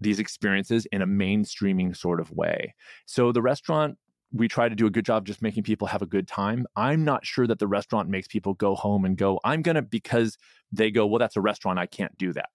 these 0.00 0.18
experiences 0.18 0.86
in 0.92 1.02
a 1.02 1.06
mainstreaming 1.06 1.96
sort 1.96 2.20
of 2.20 2.30
way 2.30 2.74
so 3.06 3.30
the 3.30 3.42
restaurant 3.42 3.96
we 4.32 4.48
try 4.48 4.68
to 4.68 4.74
do 4.74 4.86
a 4.86 4.90
good 4.90 5.04
job 5.04 5.24
just 5.26 5.42
making 5.42 5.62
people 5.62 5.86
have 5.86 6.02
a 6.02 6.06
good 6.06 6.26
time. 6.26 6.66
I'm 6.74 7.04
not 7.04 7.24
sure 7.24 7.46
that 7.46 7.58
the 7.58 7.68
restaurant 7.68 8.08
makes 8.08 8.26
people 8.26 8.54
go 8.54 8.74
home 8.74 9.04
and 9.04 9.16
go, 9.16 9.40
I'm 9.44 9.62
to, 9.62 9.82
because 9.82 10.36
they 10.72 10.90
go, 10.90 11.06
well, 11.06 11.20
that's 11.20 11.36
a 11.36 11.40
restaurant. 11.40 11.78
I 11.78 11.86
can't 11.86 12.16
do 12.18 12.32
that 12.32 12.48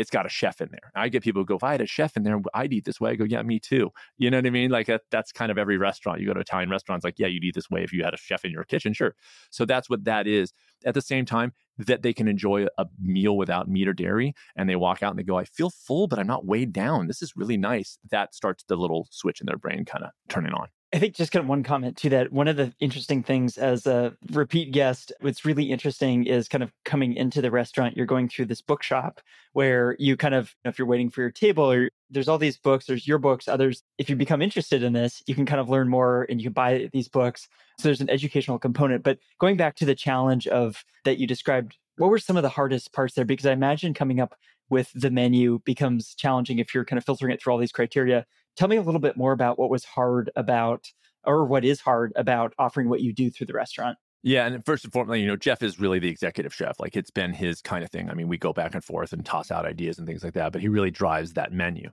it's 0.00 0.10
got 0.10 0.24
a 0.24 0.30
chef 0.30 0.62
in 0.62 0.68
there. 0.70 0.90
I 0.94 1.10
get 1.10 1.22
people 1.22 1.44
go, 1.44 1.56
if 1.56 1.62
I 1.62 1.72
had 1.72 1.82
a 1.82 1.86
chef 1.86 2.16
in 2.16 2.22
there, 2.22 2.40
I'd 2.54 2.72
eat 2.72 2.86
this 2.86 2.98
way. 2.98 3.10
I 3.10 3.16
go, 3.16 3.24
yeah, 3.24 3.42
me 3.42 3.60
too. 3.60 3.90
You 4.16 4.30
know 4.30 4.38
what 4.38 4.46
I 4.46 4.50
mean? 4.50 4.70
Like 4.70 4.86
that, 4.86 5.02
that's 5.10 5.30
kind 5.30 5.52
of 5.52 5.58
every 5.58 5.76
restaurant. 5.76 6.20
You 6.20 6.26
go 6.26 6.32
to 6.32 6.40
Italian 6.40 6.70
restaurants, 6.70 7.04
like, 7.04 7.18
yeah, 7.18 7.26
you'd 7.26 7.44
eat 7.44 7.54
this 7.54 7.68
way 7.68 7.82
if 7.84 7.92
you 7.92 8.02
had 8.02 8.14
a 8.14 8.16
chef 8.16 8.42
in 8.46 8.50
your 8.50 8.64
kitchen. 8.64 8.94
Sure. 8.94 9.14
So 9.50 9.66
that's 9.66 9.90
what 9.90 10.04
that 10.04 10.26
is. 10.26 10.54
At 10.86 10.94
the 10.94 11.02
same 11.02 11.26
time, 11.26 11.52
that 11.76 12.02
they 12.02 12.14
can 12.14 12.28
enjoy 12.28 12.66
a 12.78 12.86
meal 13.00 13.36
without 13.36 13.68
meat 13.68 13.88
or 13.88 13.92
dairy 13.92 14.34
and 14.56 14.68
they 14.68 14.76
walk 14.76 15.02
out 15.02 15.10
and 15.10 15.18
they 15.18 15.22
go, 15.22 15.38
I 15.38 15.44
feel 15.44 15.70
full, 15.70 16.06
but 16.08 16.18
I'm 16.18 16.26
not 16.26 16.46
weighed 16.46 16.72
down. 16.72 17.06
This 17.06 17.20
is 17.20 17.36
really 17.36 17.56
nice. 17.58 17.98
That 18.10 18.34
starts 18.34 18.64
the 18.68 18.76
little 18.76 19.06
switch 19.10 19.40
in 19.40 19.46
their 19.46 19.58
brain 19.58 19.84
kind 19.84 20.04
of 20.04 20.10
turning 20.28 20.52
on. 20.52 20.68
I 20.92 20.98
think 20.98 21.14
just 21.14 21.30
kind 21.30 21.44
of 21.44 21.48
one 21.48 21.62
comment 21.62 21.96
to 21.98 22.08
that. 22.10 22.32
One 22.32 22.48
of 22.48 22.56
the 22.56 22.72
interesting 22.80 23.22
things 23.22 23.56
as 23.56 23.86
a 23.86 24.12
repeat 24.32 24.72
guest, 24.72 25.12
what's 25.20 25.44
really 25.44 25.70
interesting 25.70 26.26
is 26.26 26.48
kind 26.48 26.64
of 26.64 26.72
coming 26.84 27.14
into 27.14 27.40
the 27.40 27.50
restaurant, 27.50 27.96
you're 27.96 28.06
going 28.06 28.28
through 28.28 28.46
this 28.46 28.60
bookshop 28.60 29.20
where 29.52 29.94
you 30.00 30.16
kind 30.16 30.34
of, 30.34 30.52
if 30.64 30.78
you're 30.78 30.88
waiting 30.88 31.08
for 31.08 31.20
your 31.20 31.30
table 31.30 31.70
or 31.70 31.90
there's 32.10 32.26
all 32.26 32.38
these 32.38 32.56
books, 32.56 32.86
there's 32.86 33.06
your 33.06 33.18
books, 33.18 33.46
others. 33.46 33.84
If 33.98 34.10
you 34.10 34.16
become 34.16 34.42
interested 34.42 34.82
in 34.82 34.92
this, 34.92 35.22
you 35.28 35.34
can 35.36 35.46
kind 35.46 35.60
of 35.60 35.68
learn 35.68 35.88
more 35.88 36.26
and 36.28 36.40
you 36.40 36.46
can 36.46 36.54
buy 36.54 36.88
these 36.92 37.08
books. 37.08 37.48
So 37.78 37.86
there's 37.86 38.00
an 38.00 38.10
educational 38.10 38.58
component. 38.58 39.04
But 39.04 39.18
going 39.38 39.56
back 39.56 39.76
to 39.76 39.84
the 39.84 39.94
challenge 39.94 40.48
of 40.48 40.84
that 41.04 41.18
you 41.18 41.26
described, 41.28 41.78
what 41.98 42.10
were 42.10 42.18
some 42.18 42.36
of 42.36 42.42
the 42.42 42.48
hardest 42.48 42.92
parts 42.92 43.14
there? 43.14 43.24
Because 43.24 43.46
I 43.46 43.52
imagine 43.52 43.94
coming 43.94 44.18
up 44.18 44.34
with 44.68 44.90
the 44.94 45.10
menu 45.10 45.60
becomes 45.64 46.14
challenging 46.14 46.58
if 46.58 46.74
you're 46.74 46.84
kind 46.84 46.98
of 46.98 47.04
filtering 47.04 47.32
it 47.32 47.40
through 47.40 47.52
all 47.52 47.58
these 47.58 47.72
criteria. 47.72 48.26
Tell 48.56 48.68
me 48.68 48.76
a 48.76 48.82
little 48.82 49.00
bit 49.00 49.16
more 49.16 49.32
about 49.32 49.58
what 49.58 49.70
was 49.70 49.84
hard 49.84 50.30
about, 50.36 50.86
or 51.24 51.44
what 51.44 51.64
is 51.64 51.80
hard 51.80 52.12
about 52.16 52.54
offering 52.58 52.88
what 52.88 53.00
you 53.00 53.12
do 53.12 53.30
through 53.30 53.46
the 53.46 53.54
restaurant. 53.54 53.98
Yeah, 54.22 54.46
and 54.46 54.64
first 54.66 54.84
and 54.84 54.92
foremost, 54.92 55.18
you 55.18 55.26
know, 55.26 55.36
Jeff 55.36 55.62
is 55.62 55.80
really 55.80 55.98
the 55.98 56.08
executive 56.08 56.52
chef. 56.54 56.78
Like 56.78 56.94
it's 56.94 57.10
been 57.10 57.32
his 57.32 57.62
kind 57.62 57.82
of 57.82 57.90
thing. 57.90 58.10
I 58.10 58.14
mean, 58.14 58.28
we 58.28 58.36
go 58.36 58.52
back 58.52 58.74
and 58.74 58.84
forth 58.84 59.12
and 59.12 59.24
toss 59.24 59.50
out 59.50 59.64
ideas 59.64 59.98
and 59.98 60.06
things 60.06 60.22
like 60.22 60.34
that, 60.34 60.52
but 60.52 60.60
he 60.60 60.68
really 60.68 60.90
drives 60.90 61.32
that 61.34 61.52
menu. 61.52 61.90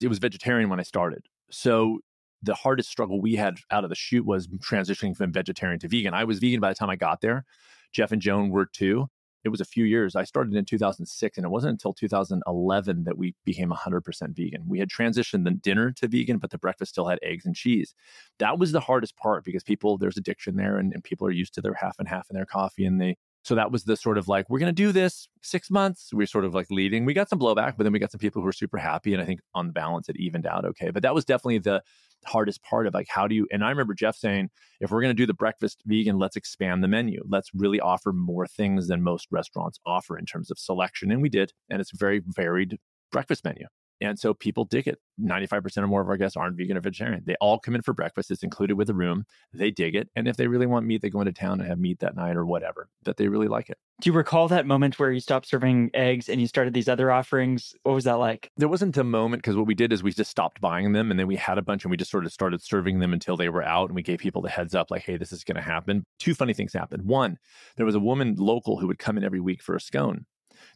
It 0.00 0.08
was 0.08 0.18
vegetarian 0.18 0.70
when 0.70 0.80
I 0.80 0.84
started. 0.84 1.26
So 1.50 2.00
the 2.42 2.54
hardest 2.54 2.90
struggle 2.90 3.20
we 3.20 3.36
had 3.36 3.58
out 3.70 3.84
of 3.84 3.90
the 3.90 3.96
chute 3.96 4.26
was 4.26 4.48
transitioning 4.48 5.16
from 5.16 5.32
vegetarian 5.32 5.78
to 5.80 5.88
vegan. 5.88 6.14
I 6.14 6.24
was 6.24 6.40
vegan 6.40 6.60
by 6.60 6.70
the 6.70 6.74
time 6.74 6.90
I 6.90 6.96
got 6.96 7.20
there. 7.20 7.44
Jeff 7.92 8.12
and 8.12 8.20
Joan 8.20 8.50
were 8.50 8.66
too 8.66 9.08
it 9.44 9.50
was 9.50 9.60
a 9.60 9.64
few 9.64 9.84
years. 9.84 10.16
I 10.16 10.24
started 10.24 10.54
in 10.54 10.64
2006, 10.64 11.36
and 11.36 11.44
it 11.44 11.50
wasn't 11.50 11.72
until 11.72 11.92
2011 11.92 13.04
that 13.04 13.18
we 13.18 13.34
became 13.44 13.70
100% 13.70 14.36
vegan. 14.36 14.64
We 14.66 14.78
had 14.78 14.88
transitioned 14.88 15.44
the 15.44 15.52
dinner 15.52 15.92
to 15.92 16.08
vegan, 16.08 16.38
but 16.38 16.50
the 16.50 16.58
breakfast 16.58 16.92
still 16.92 17.06
had 17.06 17.18
eggs 17.22 17.46
and 17.46 17.54
cheese. 17.54 17.94
That 18.38 18.58
was 18.58 18.72
the 18.72 18.80
hardest 18.80 19.16
part 19.16 19.44
because 19.44 19.62
people, 19.62 19.98
there's 19.98 20.16
addiction 20.16 20.56
there, 20.56 20.78
and, 20.78 20.92
and 20.92 21.04
people 21.04 21.26
are 21.26 21.32
used 21.32 21.54
to 21.54 21.60
their 21.60 21.74
half 21.74 21.96
and 21.98 22.08
half 22.08 22.28
in 22.30 22.34
their 22.34 22.46
coffee, 22.46 22.84
and 22.84 23.00
they 23.00 23.16
so 23.48 23.54
that 23.54 23.72
was 23.72 23.84
the 23.84 23.96
sort 23.96 24.18
of 24.18 24.28
like, 24.28 24.50
we're 24.50 24.58
going 24.58 24.74
to 24.74 24.82
do 24.82 24.92
this 24.92 25.26
six 25.42 25.70
months. 25.70 26.12
We 26.12 26.24
are 26.24 26.26
sort 26.26 26.44
of 26.44 26.54
like 26.54 26.66
leading. 26.70 27.06
We 27.06 27.14
got 27.14 27.30
some 27.30 27.38
blowback, 27.38 27.78
but 27.78 27.84
then 27.84 27.94
we 27.94 27.98
got 27.98 28.10
some 28.10 28.18
people 28.18 28.42
who 28.42 28.46
were 28.46 28.52
super 28.52 28.76
happy. 28.76 29.14
And 29.14 29.22
I 29.22 29.24
think 29.24 29.40
on 29.54 29.70
balance, 29.70 30.10
it 30.10 30.16
evened 30.16 30.46
out 30.46 30.66
okay. 30.66 30.90
But 30.90 31.02
that 31.02 31.14
was 31.14 31.24
definitely 31.24 31.58
the 31.58 31.82
hardest 32.26 32.62
part 32.62 32.86
of 32.86 32.94
like, 32.94 33.08
how 33.08 33.26
do 33.26 33.34
you, 33.34 33.46
and 33.50 33.64
I 33.64 33.70
remember 33.70 33.94
Jeff 33.94 34.16
saying, 34.16 34.50
if 34.80 34.90
we're 34.90 35.00
going 35.00 35.14
to 35.14 35.22
do 35.22 35.26
the 35.26 35.34
breakfast 35.34 35.82
vegan, 35.86 36.18
let's 36.18 36.36
expand 36.36 36.82
the 36.82 36.88
menu. 36.88 37.22
Let's 37.28 37.50
really 37.54 37.80
offer 37.80 38.12
more 38.12 38.46
things 38.46 38.88
than 38.88 39.02
most 39.02 39.28
restaurants 39.30 39.80
offer 39.86 40.18
in 40.18 40.26
terms 40.26 40.50
of 40.50 40.58
selection. 40.58 41.10
And 41.10 41.22
we 41.22 41.28
did. 41.28 41.52
And 41.70 41.80
it's 41.80 41.92
a 41.92 41.96
very 41.96 42.22
varied 42.26 42.78
breakfast 43.10 43.44
menu. 43.44 43.66
And 44.00 44.18
so 44.18 44.34
people 44.34 44.64
dig 44.64 44.86
it. 44.86 44.98
95% 45.20 45.78
or 45.78 45.88
more 45.88 46.00
of 46.00 46.08
our 46.08 46.16
guests 46.16 46.36
aren't 46.36 46.56
vegan 46.56 46.76
or 46.76 46.80
vegetarian. 46.80 47.22
They 47.26 47.34
all 47.40 47.58
come 47.58 47.74
in 47.74 47.82
for 47.82 47.92
breakfast. 47.92 48.30
It's 48.30 48.44
included 48.44 48.76
with 48.76 48.86
the 48.86 48.94
room. 48.94 49.24
They 49.52 49.70
dig 49.70 49.96
it. 49.96 50.08
And 50.14 50.28
if 50.28 50.36
they 50.36 50.46
really 50.46 50.66
want 50.66 50.86
meat, 50.86 51.02
they 51.02 51.10
go 51.10 51.20
into 51.20 51.32
town 51.32 51.60
and 51.60 51.68
have 51.68 51.78
meat 51.78 51.98
that 52.00 52.14
night 52.14 52.36
or 52.36 52.46
whatever, 52.46 52.88
that 53.04 53.16
they 53.16 53.28
really 53.28 53.48
like 53.48 53.68
it. 53.70 53.78
Do 54.00 54.08
you 54.08 54.14
recall 54.14 54.46
that 54.48 54.64
moment 54.64 54.98
where 54.98 55.10
you 55.10 55.18
stopped 55.18 55.48
serving 55.48 55.90
eggs 55.92 56.28
and 56.28 56.40
you 56.40 56.46
started 56.46 56.72
these 56.72 56.88
other 56.88 57.10
offerings? 57.10 57.74
What 57.82 57.94
was 57.94 58.04
that 58.04 58.14
like? 58.14 58.50
There 58.56 58.68
wasn't 58.68 58.96
a 58.96 59.02
moment 59.02 59.42
because 59.42 59.56
what 59.56 59.66
we 59.66 59.74
did 59.74 59.92
is 59.92 60.04
we 60.04 60.12
just 60.12 60.30
stopped 60.30 60.60
buying 60.60 60.92
them 60.92 61.10
and 61.10 61.18
then 61.18 61.26
we 61.26 61.34
had 61.34 61.58
a 61.58 61.62
bunch 61.62 61.84
and 61.84 61.90
we 61.90 61.96
just 61.96 62.12
sort 62.12 62.24
of 62.24 62.32
started 62.32 62.62
serving 62.62 63.00
them 63.00 63.12
until 63.12 63.36
they 63.36 63.48
were 63.48 63.64
out 63.64 63.88
and 63.88 63.96
we 63.96 64.02
gave 64.02 64.20
people 64.20 64.40
the 64.40 64.48
heads 64.48 64.74
up 64.74 64.92
like, 64.92 65.02
hey, 65.02 65.16
this 65.16 65.32
is 65.32 65.42
going 65.42 65.56
to 65.56 65.62
happen. 65.62 66.04
Two 66.20 66.34
funny 66.34 66.54
things 66.54 66.72
happened. 66.72 67.02
One, 67.02 67.38
there 67.76 67.86
was 67.86 67.96
a 67.96 68.00
woman 68.00 68.36
local 68.38 68.78
who 68.78 68.86
would 68.86 69.00
come 69.00 69.18
in 69.18 69.24
every 69.24 69.40
week 69.40 69.62
for 69.62 69.74
a 69.74 69.80
scone. 69.80 70.26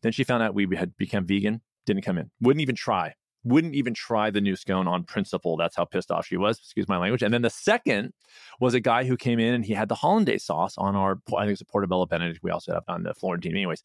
Then 0.03 0.13
she 0.13 0.25
found 0.25 0.43
out 0.43 0.55
we 0.55 0.67
had 0.77 0.97
become 0.97 1.27
vegan, 1.27 1.61
didn't 1.87 2.03
come 2.03 2.19
in, 2.19 2.31
wouldn't 2.41 2.63
even 2.63 2.77
try 2.77 3.15
wouldn't 3.45 3.75
even 3.75 3.95
try 3.95 4.31
the 4.31 4.41
new 4.41 4.57
scone 4.57 4.87
on 4.87 5.05
principle. 5.05 5.57
That's 5.57 5.77
how 5.77 5.85
pissed 5.85 6.11
off 6.11 6.27
she 6.27 6.37
was. 6.37 6.59
Excuse 6.59 6.89
my 6.89 6.99
language. 6.99 7.23
And 7.23 7.35
then 7.35 7.43
the 7.43 7.51
second 7.51 8.13
was 8.61 8.75
a 8.75 8.81
guy 8.81 9.05
who 9.05 9.17
came 9.17 9.39
in 9.39 9.55
and 9.55 9.65
he 9.65 9.73
had 9.73 9.89
the 9.89 9.95
hollandaise 9.95 10.45
sauce 10.45 10.79
on 10.79 10.95
our, 10.95 11.21
I 11.37 11.43
think 11.43 11.53
it's 11.53 11.61
a 11.61 11.67
portobello 11.67 12.07
benedict. 12.07 12.41
We 12.43 12.51
also 12.51 12.73
have 12.75 12.85
on 12.89 13.03
the 13.03 13.15
Florentine. 13.15 13.53
Anyways, 13.53 13.83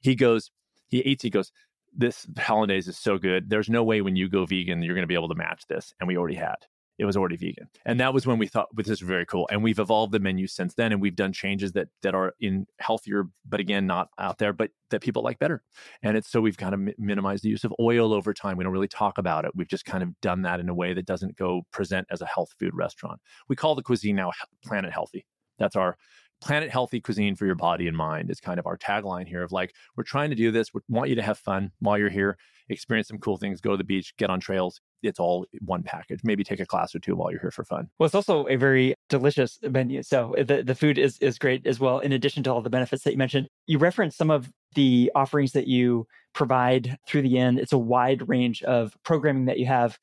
he 0.00 0.14
goes, 0.14 0.50
he 0.88 1.00
eats, 1.00 1.22
he 1.22 1.30
goes, 1.30 1.50
this 1.94 2.26
hollandaise 2.38 2.88
is 2.88 2.96
so 2.96 3.18
good. 3.18 3.50
There's 3.50 3.68
no 3.68 3.82
way 3.82 4.00
when 4.00 4.16
you 4.16 4.28
go 4.28 4.46
vegan, 4.46 4.82
you're 4.82 4.94
going 4.94 5.02
to 5.02 5.08
be 5.08 5.14
able 5.14 5.28
to 5.28 5.34
match 5.34 5.64
this. 5.68 5.92
And 6.00 6.06
we 6.06 6.16
already 6.16 6.36
had. 6.36 6.56
It 7.02 7.04
was 7.04 7.16
already 7.16 7.36
vegan. 7.36 7.68
And 7.84 7.98
that 7.98 8.14
was 8.14 8.28
when 8.28 8.38
we 8.38 8.46
thought 8.46 8.68
this 8.76 8.88
is 8.88 9.00
very 9.00 9.26
cool. 9.26 9.48
And 9.50 9.60
we've 9.60 9.80
evolved 9.80 10.12
the 10.12 10.20
menu 10.20 10.46
since 10.46 10.74
then 10.74 10.92
and 10.92 11.02
we've 11.02 11.16
done 11.16 11.32
changes 11.32 11.72
that 11.72 11.88
that 12.02 12.14
are 12.14 12.32
in 12.38 12.64
healthier, 12.78 13.24
but 13.44 13.58
again, 13.58 13.88
not 13.88 14.10
out 14.18 14.38
there, 14.38 14.52
but 14.52 14.70
that 14.90 15.02
people 15.02 15.20
like 15.20 15.40
better. 15.40 15.64
And 16.04 16.16
it's 16.16 16.30
so 16.30 16.40
we've 16.40 16.56
kind 16.56 16.74
of 16.74 16.78
mi- 16.78 16.94
minimized 16.98 17.42
the 17.42 17.48
use 17.48 17.64
of 17.64 17.74
oil 17.80 18.14
over 18.14 18.32
time. 18.32 18.56
We 18.56 18.62
don't 18.62 18.72
really 18.72 18.86
talk 18.86 19.18
about 19.18 19.44
it. 19.44 19.50
We've 19.56 19.66
just 19.66 19.84
kind 19.84 20.04
of 20.04 20.10
done 20.20 20.42
that 20.42 20.60
in 20.60 20.68
a 20.68 20.74
way 20.74 20.94
that 20.94 21.04
doesn't 21.04 21.36
go 21.36 21.62
present 21.72 22.06
as 22.08 22.20
a 22.20 22.26
health 22.26 22.54
food 22.60 22.72
restaurant. 22.72 23.20
We 23.48 23.56
call 23.56 23.74
the 23.74 23.82
cuisine 23.82 24.14
now 24.14 24.30
Planet 24.64 24.92
Healthy. 24.92 25.26
That's 25.58 25.74
our 25.74 25.96
planet 26.42 26.70
healthy 26.70 27.00
cuisine 27.00 27.36
for 27.36 27.46
your 27.46 27.54
body 27.54 27.86
and 27.86 27.96
mind 27.96 28.30
is 28.30 28.40
kind 28.40 28.58
of 28.58 28.66
our 28.66 28.76
tagline 28.76 29.26
here 29.26 29.42
of 29.42 29.52
like 29.52 29.74
we're 29.96 30.02
trying 30.02 30.28
to 30.30 30.36
do 30.36 30.50
this 30.50 30.74
we 30.74 30.80
want 30.88 31.08
you 31.08 31.14
to 31.14 31.22
have 31.22 31.38
fun 31.38 31.70
while 31.78 31.96
you're 31.96 32.10
here 32.10 32.36
experience 32.68 33.08
some 33.08 33.18
cool 33.18 33.36
things 33.36 33.60
go 33.60 33.70
to 33.70 33.76
the 33.76 33.84
beach 33.84 34.14
get 34.16 34.30
on 34.30 34.40
trails 34.40 34.80
it's 35.02 35.18
all 35.18 35.46
one 35.60 35.82
package 35.82 36.20
maybe 36.24 36.44
take 36.44 36.60
a 36.60 36.66
class 36.66 36.94
or 36.94 36.98
two 36.98 37.14
while 37.14 37.30
you're 37.30 37.40
here 37.40 37.50
for 37.50 37.64
fun. 37.64 37.88
Well 37.98 38.06
it's 38.06 38.14
also 38.14 38.46
a 38.46 38.56
very 38.56 38.94
delicious 39.08 39.58
menu 39.62 40.02
so 40.02 40.34
the, 40.38 40.62
the 40.62 40.74
food 40.74 40.98
is, 40.98 41.18
is 41.18 41.38
great 41.38 41.66
as 41.66 41.80
well 41.80 41.98
in 41.98 42.12
addition 42.12 42.42
to 42.44 42.52
all 42.52 42.62
the 42.62 42.70
benefits 42.70 43.04
that 43.04 43.12
you 43.12 43.18
mentioned. 43.18 43.48
You 43.66 43.78
referenced 43.78 44.16
some 44.16 44.30
of 44.30 44.50
the 44.74 45.10
offerings 45.14 45.52
that 45.52 45.66
you 45.66 46.06
provide 46.34 46.98
through 47.06 47.22
the 47.22 47.38
end. 47.38 47.58
it's 47.58 47.72
a 47.72 47.78
wide 47.78 48.28
range 48.28 48.62
of 48.62 48.96
programming 49.04 49.46
that 49.46 49.58
you 49.58 49.66
have. 49.66 49.98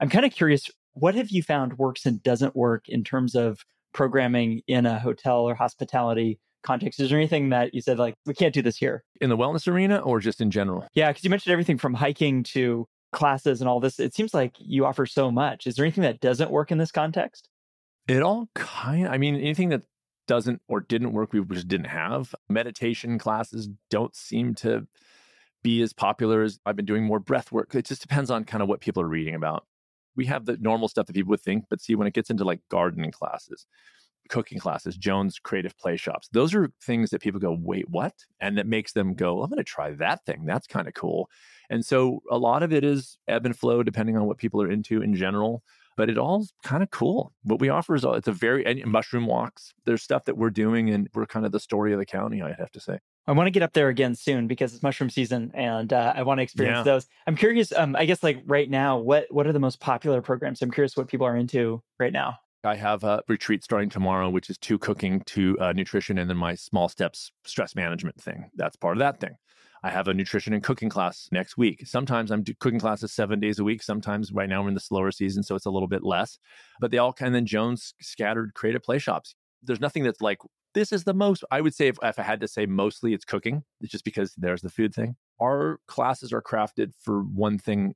I'm 0.00 0.08
kind 0.08 0.24
of 0.24 0.32
curious 0.32 0.70
what 0.94 1.14
have 1.14 1.30
you 1.30 1.42
found 1.42 1.78
works 1.78 2.06
and 2.06 2.22
doesn't 2.22 2.54
work 2.54 2.88
in 2.88 3.02
terms 3.04 3.34
of 3.34 3.64
programming 3.92 4.62
in 4.66 4.86
a 4.86 4.98
hotel 4.98 5.40
or 5.40 5.54
hospitality 5.54 6.38
context? 6.62 7.00
Is 7.00 7.10
there 7.10 7.18
anything 7.18 7.50
that 7.50 7.74
you 7.74 7.80
said 7.80 7.98
like 7.98 8.14
we 8.26 8.34
can't 8.34 8.54
do 8.54 8.62
this 8.62 8.76
here 8.76 9.04
in 9.20 9.30
the 9.30 9.36
wellness 9.36 9.66
arena 9.68 9.98
or 9.98 10.20
just 10.20 10.40
in 10.40 10.50
general? 10.50 10.86
Yeah, 10.94 11.10
because 11.10 11.24
you 11.24 11.30
mentioned 11.30 11.52
everything 11.52 11.78
from 11.78 11.94
hiking 11.94 12.42
to 12.44 12.86
classes 13.12 13.60
and 13.60 13.68
all 13.68 13.80
this. 13.80 14.00
It 14.00 14.14
seems 14.14 14.34
like 14.34 14.54
you 14.58 14.86
offer 14.86 15.06
so 15.06 15.30
much. 15.30 15.66
Is 15.66 15.76
there 15.76 15.84
anything 15.84 16.02
that 16.02 16.20
doesn't 16.20 16.50
work 16.50 16.70
in 16.70 16.78
this 16.78 16.90
context? 16.90 17.48
It 18.08 18.22
all 18.22 18.48
kind. 18.54 19.06
I 19.06 19.18
mean, 19.18 19.36
anything 19.36 19.68
that 19.68 19.82
doesn't 20.26 20.60
or 20.68 20.80
didn't 20.80 21.12
work, 21.12 21.32
we 21.32 21.44
just 21.44 21.68
didn't 21.68 21.86
have. 21.86 22.34
Meditation 22.48 23.18
classes 23.18 23.68
don't 23.90 24.14
seem 24.16 24.54
to 24.56 24.86
be 25.62 25.82
as 25.82 25.92
popular 25.92 26.42
as 26.42 26.58
I've 26.66 26.74
been 26.74 26.86
doing 26.86 27.04
more 27.04 27.20
breath 27.20 27.52
work. 27.52 27.74
It 27.74 27.86
just 27.86 28.02
depends 28.02 28.30
on 28.30 28.44
kind 28.44 28.62
of 28.62 28.68
what 28.68 28.80
people 28.80 29.02
are 29.02 29.08
reading 29.08 29.34
about 29.34 29.64
we 30.16 30.26
have 30.26 30.44
the 30.44 30.56
normal 30.58 30.88
stuff 30.88 31.06
that 31.06 31.14
people 31.14 31.30
would 31.30 31.42
think, 31.42 31.64
but 31.70 31.80
see 31.80 31.94
when 31.94 32.06
it 32.06 32.14
gets 32.14 32.30
into 32.30 32.44
like 32.44 32.60
gardening 32.68 33.10
classes, 33.10 33.66
cooking 34.28 34.58
classes, 34.58 34.96
Joan's 34.96 35.38
creative 35.38 35.76
play 35.78 35.96
shops, 35.96 36.28
those 36.32 36.54
are 36.54 36.70
things 36.82 37.10
that 37.10 37.20
people 37.20 37.40
go, 37.40 37.56
wait, 37.58 37.88
what? 37.88 38.14
And 38.40 38.58
that 38.58 38.66
makes 38.66 38.92
them 38.92 39.14
go, 39.14 39.42
I'm 39.42 39.50
going 39.50 39.58
to 39.58 39.64
try 39.64 39.92
that 39.92 40.24
thing. 40.24 40.44
That's 40.44 40.66
kind 40.66 40.88
of 40.88 40.94
cool. 40.94 41.30
And 41.70 41.84
so 41.84 42.22
a 42.30 42.38
lot 42.38 42.62
of 42.62 42.72
it 42.72 42.84
is 42.84 43.18
ebb 43.28 43.46
and 43.46 43.56
flow 43.56 43.82
depending 43.82 44.16
on 44.16 44.26
what 44.26 44.38
people 44.38 44.60
are 44.62 44.70
into 44.70 45.02
in 45.02 45.14
general. 45.14 45.62
But 45.96 46.10
it 46.10 46.18
all's 46.18 46.52
kind 46.62 46.82
of 46.82 46.90
cool. 46.90 47.32
What 47.42 47.60
we 47.60 47.68
offer 47.68 47.94
is 47.94 48.04
all, 48.04 48.14
it's 48.14 48.28
a 48.28 48.32
very 48.32 48.64
and 48.64 48.84
mushroom 48.86 49.26
walks. 49.26 49.72
There's 49.84 50.02
stuff 50.02 50.24
that 50.24 50.36
we're 50.36 50.50
doing, 50.50 50.90
and 50.90 51.08
we're 51.14 51.26
kind 51.26 51.46
of 51.46 51.52
the 51.52 51.60
story 51.60 51.92
of 51.92 51.98
the 51.98 52.06
county. 52.06 52.42
I'd 52.42 52.56
have 52.58 52.72
to 52.72 52.80
say. 52.80 52.98
I 53.26 53.32
want 53.32 53.46
to 53.46 53.52
get 53.52 53.62
up 53.62 53.72
there 53.72 53.88
again 53.88 54.14
soon 54.16 54.48
because 54.48 54.74
it's 54.74 54.82
mushroom 54.82 55.08
season 55.08 55.52
and 55.54 55.92
uh, 55.92 56.12
I 56.16 56.24
want 56.24 56.38
to 56.38 56.42
experience 56.42 56.78
yeah. 56.78 56.82
those. 56.94 57.06
I'm 57.26 57.36
curious. 57.36 57.72
Um, 57.72 57.94
I 57.94 58.04
guess 58.04 58.22
like 58.22 58.42
right 58.46 58.68
now, 58.68 58.98
what 58.98 59.26
what 59.30 59.46
are 59.46 59.52
the 59.52 59.60
most 59.60 59.78
popular 59.80 60.20
programs? 60.20 60.60
I'm 60.60 60.72
curious 60.72 60.96
what 60.96 61.08
people 61.08 61.26
are 61.26 61.36
into 61.36 61.82
right 62.00 62.12
now. 62.12 62.38
I 62.64 62.76
have 62.76 63.02
a 63.02 63.22
retreat 63.28 63.64
starting 63.64 63.90
tomorrow, 63.90 64.30
which 64.30 64.48
is 64.48 64.56
two 64.56 64.78
cooking, 64.78 65.22
to 65.26 65.58
uh, 65.60 65.72
nutrition, 65.72 66.18
and 66.18 66.30
then 66.30 66.36
my 66.36 66.54
small 66.54 66.88
steps 66.88 67.32
stress 67.44 67.74
management 67.74 68.20
thing. 68.20 68.50
That's 68.54 68.76
part 68.76 68.96
of 68.96 69.00
that 69.00 69.20
thing. 69.20 69.36
I 69.84 69.90
have 69.90 70.08
a 70.08 70.14
nutrition 70.14 70.52
and 70.52 70.62
cooking 70.62 70.88
class 70.88 71.28
next 71.32 71.56
week. 71.56 71.86
Sometimes 71.86 72.30
I'm 72.30 72.44
cooking 72.60 72.78
classes 72.78 73.12
seven 73.12 73.40
days 73.40 73.58
a 73.58 73.64
week. 73.64 73.82
Sometimes 73.82 74.32
right 74.32 74.48
now 74.48 74.62
we're 74.62 74.68
in 74.68 74.74
the 74.74 74.80
slower 74.80 75.10
season, 75.10 75.42
so 75.42 75.56
it's 75.56 75.66
a 75.66 75.70
little 75.70 75.88
bit 75.88 76.04
less. 76.04 76.38
But 76.80 76.90
they 76.90 76.98
all 76.98 77.12
kind 77.12 77.28
of 77.28 77.32
then 77.34 77.46
Joan's 77.46 77.94
scattered 78.00 78.54
creative 78.54 78.82
play 78.82 78.98
shops. 78.98 79.34
There's 79.62 79.80
nothing 79.80 80.04
that's 80.04 80.20
like 80.20 80.38
this 80.74 80.92
is 80.92 81.04
the 81.04 81.14
most 81.14 81.44
i 81.50 81.60
would 81.60 81.74
say 81.74 81.88
if, 81.88 81.98
if 82.02 82.18
i 82.18 82.22
had 82.22 82.40
to 82.40 82.48
say 82.48 82.66
mostly 82.66 83.14
it's 83.14 83.24
cooking 83.24 83.62
it's 83.80 83.92
just 83.92 84.04
because 84.04 84.34
there's 84.36 84.62
the 84.62 84.70
food 84.70 84.94
thing 84.94 85.16
our 85.40 85.80
classes 85.86 86.32
are 86.32 86.42
crafted 86.42 86.92
for 86.98 87.22
one 87.22 87.58
thing 87.58 87.94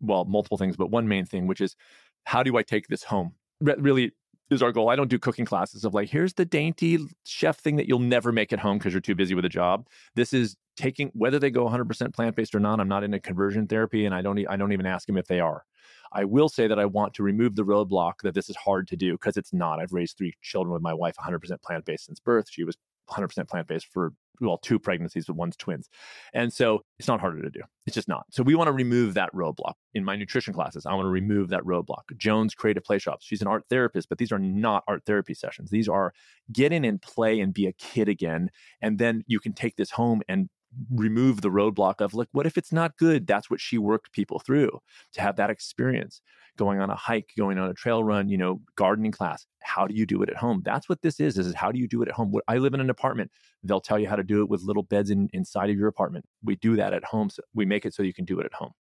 well 0.00 0.24
multiple 0.24 0.58
things 0.58 0.76
but 0.76 0.90
one 0.90 1.08
main 1.08 1.26
thing 1.26 1.46
which 1.46 1.60
is 1.60 1.76
how 2.24 2.42
do 2.42 2.56
i 2.56 2.62
take 2.62 2.88
this 2.88 3.04
home 3.04 3.32
Re- 3.60 3.76
really 3.78 4.12
is 4.50 4.62
our 4.62 4.72
goal 4.72 4.88
i 4.88 4.96
don't 4.96 5.08
do 5.08 5.18
cooking 5.18 5.44
classes 5.44 5.84
of 5.84 5.94
like 5.94 6.08
here's 6.08 6.34
the 6.34 6.44
dainty 6.44 6.98
chef 7.24 7.58
thing 7.58 7.76
that 7.76 7.88
you'll 7.88 7.98
never 7.98 8.32
make 8.32 8.52
at 8.52 8.58
home 8.58 8.78
because 8.78 8.92
you're 8.92 9.00
too 9.00 9.14
busy 9.14 9.34
with 9.34 9.44
a 9.44 9.48
job 9.48 9.86
this 10.14 10.32
is 10.32 10.56
taking 10.76 11.10
whether 11.12 11.40
they 11.40 11.50
go 11.50 11.68
100% 11.68 12.14
plant-based 12.14 12.54
or 12.54 12.60
not 12.60 12.80
i'm 12.80 12.88
not 12.88 13.04
into 13.04 13.20
conversion 13.20 13.66
therapy 13.66 14.04
and 14.04 14.14
i 14.14 14.22
don't 14.22 14.38
i 14.48 14.56
don't 14.56 14.72
even 14.72 14.86
ask 14.86 15.06
them 15.06 15.16
if 15.16 15.26
they 15.26 15.40
are 15.40 15.64
I 16.12 16.24
will 16.24 16.48
say 16.48 16.66
that 16.66 16.78
I 16.78 16.86
want 16.86 17.14
to 17.14 17.22
remove 17.22 17.54
the 17.54 17.64
roadblock 17.64 18.14
that 18.22 18.34
this 18.34 18.48
is 18.48 18.56
hard 18.56 18.88
to 18.88 18.96
do 18.96 19.12
because 19.12 19.36
it's 19.36 19.52
not. 19.52 19.78
I've 19.78 19.92
raised 19.92 20.16
three 20.16 20.32
children 20.42 20.72
with 20.72 20.82
my 20.82 20.94
wife 20.94 21.16
100% 21.16 21.62
plant 21.62 21.84
based 21.84 22.06
since 22.06 22.20
birth. 22.20 22.46
She 22.50 22.64
was 22.64 22.76
100% 23.10 23.48
plant 23.48 23.66
based 23.66 23.86
for 23.92 24.12
well 24.40 24.58
two 24.58 24.78
pregnancies, 24.78 25.26
but 25.26 25.36
one's 25.36 25.56
twins, 25.56 25.88
and 26.32 26.52
so 26.52 26.84
it's 26.98 27.08
not 27.08 27.20
harder 27.20 27.42
to 27.42 27.50
do. 27.50 27.60
It's 27.86 27.94
just 27.94 28.08
not. 28.08 28.24
So 28.30 28.42
we 28.42 28.54
want 28.54 28.68
to 28.68 28.72
remove 28.72 29.14
that 29.14 29.32
roadblock 29.34 29.74
in 29.94 30.04
my 30.04 30.14
nutrition 30.14 30.54
classes. 30.54 30.86
I 30.86 30.94
want 30.94 31.06
to 31.06 31.10
remove 31.10 31.48
that 31.48 31.62
roadblock. 31.62 32.16
Joan's 32.16 32.54
Creative 32.54 32.84
Play 32.84 32.98
Shops. 32.98 33.24
She's 33.24 33.42
an 33.42 33.48
art 33.48 33.64
therapist, 33.68 34.08
but 34.08 34.18
these 34.18 34.30
are 34.30 34.38
not 34.38 34.84
art 34.86 35.02
therapy 35.06 35.34
sessions. 35.34 35.70
These 35.70 35.88
are 35.88 36.12
get 36.52 36.72
in 36.72 36.84
and 36.84 37.02
play 37.02 37.40
and 37.40 37.52
be 37.52 37.66
a 37.66 37.72
kid 37.72 38.08
again, 38.08 38.50
and 38.80 38.98
then 38.98 39.24
you 39.26 39.40
can 39.40 39.52
take 39.52 39.76
this 39.76 39.90
home 39.90 40.22
and 40.28 40.48
remove 40.90 41.40
the 41.40 41.50
roadblock 41.50 42.00
of 42.00 42.14
like 42.14 42.28
what 42.32 42.46
if 42.46 42.58
it's 42.58 42.72
not 42.72 42.96
good? 42.96 43.26
That's 43.26 43.50
what 43.50 43.60
she 43.60 43.78
worked 43.78 44.12
people 44.12 44.38
through 44.38 44.80
to 45.12 45.20
have 45.20 45.36
that 45.36 45.50
experience. 45.50 46.20
Going 46.56 46.80
on 46.80 46.90
a 46.90 46.96
hike 46.96 47.30
going 47.36 47.58
on 47.58 47.70
a 47.70 47.74
trail 47.74 48.02
run 48.02 48.28
you 48.28 48.36
know 48.36 48.60
gardening 48.76 49.12
class 49.12 49.46
how 49.68 49.86
do 49.86 49.94
you 49.94 50.06
do 50.06 50.22
it 50.22 50.30
at 50.30 50.36
home? 50.36 50.62
That's 50.64 50.88
what 50.88 51.02
this 51.02 51.20
is 51.20 51.38
is 51.38 51.54
how 51.54 51.70
do 51.70 51.78
you 51.78 51.86
do 51.86 52.02
it 52.02 52.08
at 52.08 52.14
home? 52.14 52.34
I 52.48 52.56
live 52.56 52.74
in 52.74 52.80
an 52.80 52.90
apartment. 52.90 53.30
They'll 53.62 53.80
tell 53.80 53.98
you 53.98 54.08
how 54.08 54.16
to 54.16 54.24
do 54.24 54.40
it 54.42 54.48
with 54.48 54.62
little 54.62 54.82
beds 54.82 55.10
in, 55.10 55.28
inside 55.32 55.70
of 55.70 55.76
your 55.76 55.88
apartment. 55.88 56.24
We 56.42 56.56
do 56.56 56.76
that 56.76 56.94
at 56.94 57.04
home 57.04 57.30
so 57.30 57.42
we 57.54 57.66
make 57.66 57.84
it 57.84 57.94
so 57.94 58.02
you 58.02 58.14
can 58.14 58.24
do 58.24 58.40
it 58.40 58.46
at 58.46 58.54
home. 58.54 58.72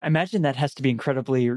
I 0.00 0.06
imagine 0.06 0.42
that 0.42 0.56
has 0.56 0.74
to 0.74 0.82
be 0.82 0.90
incredibly 0.90 1.50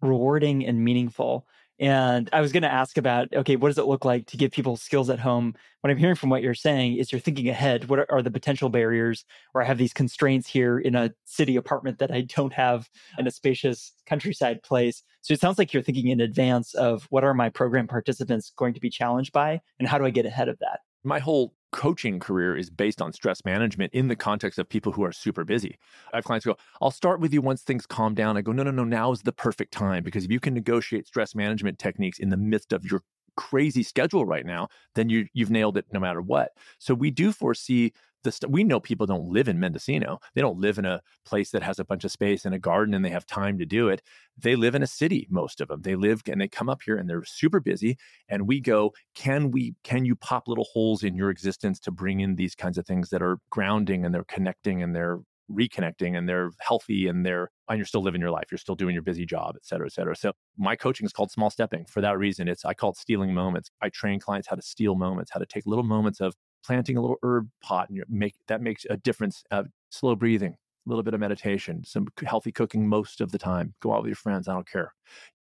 rewarding 0.00 0.64
and 0.64 0.84
meaningful 0.84 1.46
and 1.78 2.30
I 2.32 2.40
was 2.40 2.52
going 2.52 2.62
to 2.62 2.72
ask 2.72 2.96
about, 2.96 3.28
okay, 3.34 3.56
what 3.56 3.68
does 3.68 3.78
it 3.78 3.86
look 3.86 4.04
like 4.04 4.26
to 4.28 4.36
give 4.36 4.50
people 4.50 4.76
skills 4.76 5.10
at 5.10 5.18
home? 5.18 5.54
What 5.82 5.90
I'm 5.90 5.98
hearing 5.98 6.14
from 6.14 6.30
what 6.30 6.42
you're 6.42 6.54
saying 6.54 6.96
is 6.96 7.12
you're 7.12 7.20
thinking 7.20 7.48
ahead. 7.48 7.88
What 7.88 8.10
are, 8.10 8.22
the 8.22 8.30
potential 8.30 8.70
barriers? 8.70 9.24
Or 9.52 9.62
I 9.62 9.66
have 9.66 9.76
these 9.76 9.92
constraints 9.92 10.48
here 10.48 10.78
in 10.78 10.94
a 10.94 11.12
city 11.26 11.56
apartment 11.56 11.98
that 11.98 12.10
I 12.10 12.22
don't 12.22 12.52
have 12.52 12.88
in 13.18 13.26
a 13.26 13.30
spacious 13.30 13.92
countryside 14.06 14.62
place. 14.62 15.02
So 15.20 15.34
it 15.34 15.40
sounds 15.40 15.58
like 15.58 15.74
you're 15.74 15.82
thinking 15.82 16.08
in 16.08 16.20
advance 16.20 16.74
of 16.74 17.06
what 17.10 17.24
are 17.24 17.34
my 17.34 17.50
program 17.50 17.86
participants 17.86 18.52
going 18.56 18.72
to 18.74 18.80
be 18.80 18.90
challenged 18.90 19.32
by 19.32 19.60
and 19.78 19.86
how 19.86 19.98
do 19.98 20.06
I 20.06 20.10
get 20.10 20.26
ahead 20.26 20.48
of 20.48 20.58
that? 20.60 20.80
My 21.04 21.18
whole 21.18 21.52
coaching 21.72 22.18
career 22.18 22.56
is 22.56 22.70
based 22.70 23.02
on 23.02 23.12
stress 23.12 23.44
management 23.44 23.92
in 23.92 24.08
the 24.08 24.16
context 24.16 24.58
of 24.58 24.68
people 24.68 24.92
who 24.92 25.04
are 25.04 25.12
super 25.12 25.44
busy. 25.44 25.78
I 26.12 26.18
have 26.18 26.24
clients 26.24 26.46
go, 26.46 26.56
I'll 26.80 26.90
start 26.90 27.20
with 27.20 27.32
you 27.32 27.42
once 27.42 27.62
things 27.62 27.86
calm 27.86 28.14
down. 28.14 28.36
I 28.36 28.42
go, 28.42 28.52
no, 28.52 28.62
no, 28.62 28.70
no, 28.70 28.84
now 28.84 29.12
is 29.12 29.22
the 29.22 29.32
perfect 29.32 29.72
time 29.72 30.02
because 30.02 30.24
if 30.24 30.30
you 30.30 30.40
can 30.40 30.54
negotiate 30.54 31.06
stress 31.06 31.34
management 31.34 31.78
techniques 31.78 32.18
in 32.18 32.30
the 32.30 32.36
midst 32.36 32.72
of 32.72 32.84
your 32.84 33.02
crazy 33.36 33.82
schedule 33.82 34.24
right 34.24 34.46
now, 34.46 34.68
then 34.94 35.08
you 35.08 35.26
you've 35.32 35.50
nailed 35.50 35.76
it 35.76 35.86
no 35.92 36.00
matter 36.00 36.22
what. 36.22 36.52
So 36.78 36.94
we 36.94 37.10
do 37.10 37.32
foresee 37.32 37.92
the 38.26 38.32
st- 38.32 38.50
we 38.50 38.64
know 38.64 38.80
people 38.80 39.06
don't 39.06 39.28
live 39.28 39.48
in 39.48 39.60
Mendocino. 39.60 40.18
They 40.34 40.40
don't 40.40 40.58
live 40.58 40.78
in 40.78 40.84
a 40.84 41.00
place 41.24 41.50
that 41.52 41.62
has 41.62 41.78
a 41.78 41.84
bunch 41.84 42.04
of 42.04 42.10
space 42.10 42.44
and 42.44 42.54
a 42.54 42.58
garden 42.58 42.92
and 42.92 43.04
they 43.04 43.10
have 43.10 43.24
time 43.24 43.56
to 43.58 43.64
do 43.64 43.88
it. 43.88 44.02
They 44.36 44.56
live 44.56 44.74
in 44.74 44.82
a 44.82 44.86
city, 44.86 45.28
most 45.30 45.60
of 45.60 45.68
them. 45.68 45.82
They 45.82 45.94
live 45.94 46.22
and 46.30 46.40
they 46.40 46.48
come 46.48 46.68
up 46.68 46.82
here 46.82 46.96
and 46.96 47.08
they're 47.08 47.24
super 47.24 47.60
busy. 47.60 47.96
And 48.28 48.48
we 48.48 48.60
go, 48.60 48.92
can 49.14 49.52
we, 49.52 49.76
can 49.84 50.04
you 50.04 50.16
pop 50.16 50.48
little 50.48 50.66
holes 50.72 51.04
in 51.04 51.14
your 51.14 51.30
existence 51.30 51.78
to 51.80 51.92
bring 51.92 52.20
in 52.20 52.34
these 52.34 52.56
kinds 52.56 52.78
of 52.78 52.84
things 52.84 53.10
that 53.10 53.22
are 53.22 53.38
grounding 53.50 54.04
and 54.04 54.12
they're 54.12 54.24
connecting 54.24 54.82
and 54.82 54.94
they're 54.94 55.20
reconnecting 55.50 56.18
and 56.18 56.28
they're 56.28 56.50
healthy 56.60 57.06
and 57.06 57.24
they're 57.24 57.50
and 57.68 57.78
you're 57.78 57.86
still 57.86 58.02
living 58.02 58.20
your 58.20 58.32
life 58.32 58.46
you're 58.50 58.58
still 58.58 58.74
doing 58.74 58.92
your 58.94 59.02
busy 59.02 59.24
job 59.24 59.54
et 59.54 59.64
cetera 59.64 59.86
et 59.86 59.92
cetera 59.92 60.16
so 60.16 60.32
my 60.58 60.74
coaching 60.74 61.06
is 61.06 61.12
called 61.12 61.30
small 61.30 61.50
stepping 61.50 61.84
for 61.84 62.00
that 62.00 62.18
reason 62.18 62.48
it's 62.48 62.64
i 62.64 62.74
call 62.74 62.90
it 62.90 62.96
stealing 62.96 63.32
moments 63.32 63.70
i 63.80 63.88
train 63.88 64.18
clients 64.18 64.48
how 64.48 64.56
to 64.56 64.62
steal 64.62 64.96
moments 64.96 65.30
how 65.32 65.38
to 65.38 65.46
take 65.46 65.64
little 65.64 65.84
moments 65.84 66.20
of 66.20 66.34
planting 66.66 66.96
a 66.96 67.00
little 67.00 67.18
herb 67.22 67.48
pot 67.62 67.88
and 67.90 68.02
make 68.08 68.34
that 68.48 68.60
makes 68.60 68.84
a 68.90 68.96
difference. 68.96 69.44
Uh, 69.50 69.64
slow 69.90 70.16
breathing, 70.16 70.52
a 70.52 70.88
little 70.88 71.02
bit 71.02 71.14
of 71.14 71.20
meditation, 71.20 71.82
some 71.84 72.08
healthy 72.24 72.52
cooking 72.52 72.88
most 72.88 73.20
of 73.20 73.30
the 73.32 73.38
time. 73.38 73.74
Go 73.80 73.92
out 73.92 74.02
with 74.02 74.08
your 74.08 74.16
friends. 74.16 74.48
I 74.48 74.52
don't 74.52 74.68
care. 74.68 74.92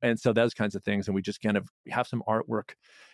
And 0.03 0.19
so 0.19 0.33
those 0.33 0.55
kinds 0.55 0.75
of 0.75 0.83
things. 0.83 1.07
And 1.07 1.15
we 1.15 1.23
just 1.23 1.41
kind 1.41 1.57
of 1.57 1.69
have 1.91 2.07
some 2.07 2.23
artwork 2.29 2.71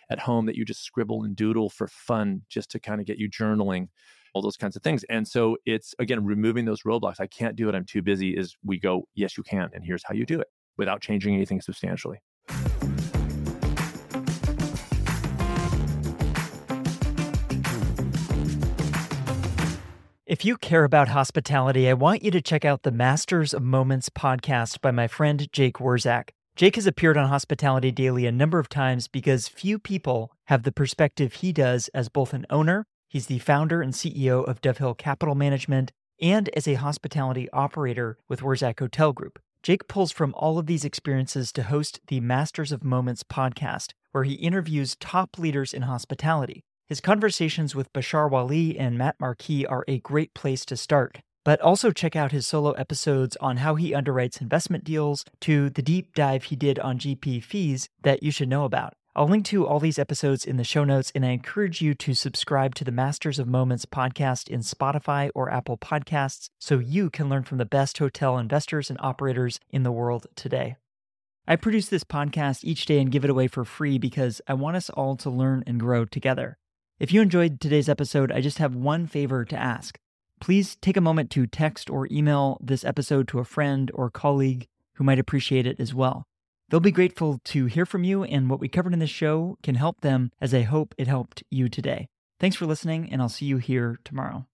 at 0.09 0.19
home 0.19 0.45
that 0.47 0.55
you 0.55 0.65
just 0.65 0.83
scribble 0.83 1.23
and 1.23 1.35
doodle 1.35 1.69
for 1.69 1.87
fun, 1.87 2.41
just 2.49 2.71
to 2.71 2.79
kind 2.79 2.99
of 2.99 3.05
get 3.05 3.19
you 3.19 3.29
journaling, 3.29 3.89
all 4.33 4.41
those 4.41 4.57
kinds 4.57 4.75
of 4.75 4.81
things. 4.81 5.03
And 5.05 5.27
so 5.27 5.57
it's 5.65 5.93
again 5.99 6.25
removing 6.25 6.65
those 6.65 6.83
roadblocks. 6.83 7.19
I 7.19 7.27
can't 7.27 7.55
do 7.55 7.69
it. 7.69 7.75
I'm 7.75 7.85
too 7.85 8.01
busy. 8.01 8.31
Is 8.35 8.57
we 8.63 8.79
go, 8.79 9.07
yes, 9.15 9.37
you 9.37 9.43
can, 9.43 9.69
and 9.73 9.83
here's 9.85 10.03
how 10.03 10.15
you 10.15 10.25
do 10.25 10.39
it 10.39 10.47
without 10.77 11.01
changing 11.01 11.35
anything 11.35 11.61
substantially. 11.61 12.19
If 20.29 20.45
you 20.45 20.57
care 20.57 20.83
about 20.83 21.07
hospitality, 21.07 21.89
I 21.89 21.93
want 21.93 22.21
you 22.21 22.29
to 22.29 22.39
check 22.39 22.63
out 22.63 22.83
the 22.83 22.91
Masters 22.91 23.51
of 23.51 23.63
Moments 23.63 24.09
podcast 24.09 24.79
by 24.79 24.91
my 24.91 25.07
friend 25.07 25.51
Jake 25.51 25.77
Wurzak. 25.77 26.29
Jake 26.55 26.75
has 26.75 26.85
appeared 26.85 27.17
on 27.17 27.29
Hospitality 27.29 27.89
Daily 27.89 28.27
a 28.27 28.31
number 28.31 28.59
of 28.59 28.69
times 28.69 29.07
because 29.07 29.47
few 29.47 29.79
people 29.79 30.31
have 30.45 30.61
the 30.61 30.71
perspective 30.71 31.33
he 31.33 31.51
does 31.51 31.87
as 31.95 32.09
both 32.09 32.35
an 32.35 32.45
owner, 32.51 32.85
he's 33.07 33.25
the 33.25 33.39
founder 33.39 33.81
and 33.81 33.93
CEO 33.93 34.47
of 34.47 34.61
Dovehill 34.61 34.99
Capital 34.99 35.33
Management, 35.33 35.91
and 36.21 36.47
as 36.49 36.67
a 36.67 36.75
hospitality 36.75 37.49
operator 37.49 38.19
with 38.27 38.41
Wurzak 38.41 38.79
Hotel 38.79 39.11
Group. 39.11 39.39
Jake 39.63 39.87
pulls 39.87 40.11
from 40.11 40.35
all 40.35 40.59
of 40.59 40.67
these 40.67 40.85
experiences 40.85 41.51
to 41.53 41.63
host 41.63 42.01
the 42.05 42.19
Masters 42.19 42.71
of 42.71 42.83
Moments 42.83 43.23
podcast, 43.23 43.93
where 44.11 44.25
he 44.25 44.33
interviews 44.33 44.95
top 44.99 45.39
leaders 45.39 45.73
in 45.73 45.81
hospitality. 45.81 46.63
His 46.89 47.01
conversations 47.01 47.75
with 47.75 47.93
Bashar 47.93 48.31
Wali 48.31 48.75
and 48.75 48.97
Matt 48.97 49.15
Marquis 49.19 49.63
are 49.63 49.85
a 49.87 49.99
great 49.99 50.33
place 50.33 50.65
to 50.65 50.75
start. 50.75 51.19
But 51.45 51.61
also 51.61 51.91
check 51.91 52.15
out 52.15 52.31
his 52.31 52.47
solo 52.47 52.71
episodes 52.71 53.37
on 53.39 53.57
how 53.57 53.75
he 53.75 53.91
underwrites 53.91 54.41
investment 54.41 54.85
deals 54.85 55.23
to 55.41 55.69
the 55.69 55.83
deep 55.83 56.15
dive 56.15 56.45
he 56.45 56.55
did 56.55 56.79
on 56.79 56.97
GP 56.97 57.43
fees 57.43 57.89
that 58.01 58.23
you 58.23 58.31
should 58.31 58.49
know 58.49 58.65
about. 58.65 58.93
I'll 59.15 59.27
link 59.27 59.45
to 59.45 59.67
all 59.67 59.79
these 59.79 59.99
episodes 59.99 60.45
in 60.45 60.57
the 60.57 60.63
show 60.63 60.83
notes, 60.83 61.11
and 61.13 61.23
I 61.23 61.29
encourage 61.29 61.79
you 61.79 61.93
to 61.93 62.15
subscribe 62.15 62.73
to 62.75 62.83
the 62.83 62.91
Masters 62.91 63.37
of 63.37 63.47
Moments 63.47 63.85
podcast 63.85 64.49
in 64.49 64.61
Spotify 64.61 65.29
or 65.35 65.51
Apple 65.51 65.77
Podcasts 65.77 66.49
so 66.57 66.79
you 66.79 67.11
can 67.11 67.29
learn 67.29 67.43
from 67.43 67.59
the 67.59 67.65
best 67.65 67.99
hotel 67.99 68.39
investors 68.39 68.89
and 68.89 68.97
operators 68.99 69.59
in 69.69 69.83
the 69.83 69.91
world 69.91 70.25
today. 70.35 70.75
I 71.47 71.55
produce 71.55 71.89
this 71.89 72.03
podcast 72.03 72.63
each 72.63 72.87
day 72.87 72.99
and 72.99 73.11
give 73.11 73.23
it 73.23 73.29
away 73.29 73.47
for 73.47 73.63
free 73.63 73.99
because 73.99 74.41
I 74.47 74.55
want 74.55 74.75
us 74.75 74.89
all 74.89 75.15
to 75.17 75.29
learn 75.29 75.63
and 75.67 75.79
grow 75.79 76.05
together. 76.05 76.57
If 76.99 77.13
you 77.13 77.21
enjoyed 77.21 77.61
today's 77.61 77.87
episode, 77.87 78.29
I 78.29 78.41
just 78.41 78.57
have 78.57 78.75
one 78.75 79.07
favor 79.07 79.45
to 79.45 79.55
ask 79.55 79.97
please 80.41 80.77
take 80.77 80.95
a 80.95 81.01
moment 81.01 81.29
to 81.29 81.45
text 81.45 81.89
or 81.89 82.07
email 82.09 82.57
this 82.61 82.85
episode 82.85 83.27
to 83.27 83.39
a 83.39 83.43
friend 83.43 83.91
or 83.93 84.09
colleague 84.09 84.67
who 84.93 85.03
might 85.03 85.19
appreciate 85.19 85.67
it 85.67 85.77
as 85.81 85.93
well. 85.93 86.23
They'll 86.69 86.79
be 86.79 86.91
grateful 86.91 87.41
to 87.45 87.65
hear 87.65 87.85
from 87.85 88.05
you, 88.05 88.23
and 88.23 88.49
what 88.49 88.61
we 88.61 88.69
covered 88.69 88.93
in 88.93 88.99
this 88.99 89.09
show 89.09 89.57
can 89.63 89.75
help 89.75 89.99
them 89.99 90.31
as 90.39 90.53
I 90.53 90.61
hope 90.61 90.95
it 90.97 91.07
helped 91.07 91.43
you 91.49 91.67
today. 91.67 92.07
Thanks 92.39 92.55
for 92.55 92.65
listening, 92.65 93.09
and 93.11 93.21
I'll 93.21 93.27
see 93.27 93.47
you 93.47 93.57
here 93.57 93.99
tomorrow. 94.05 94.45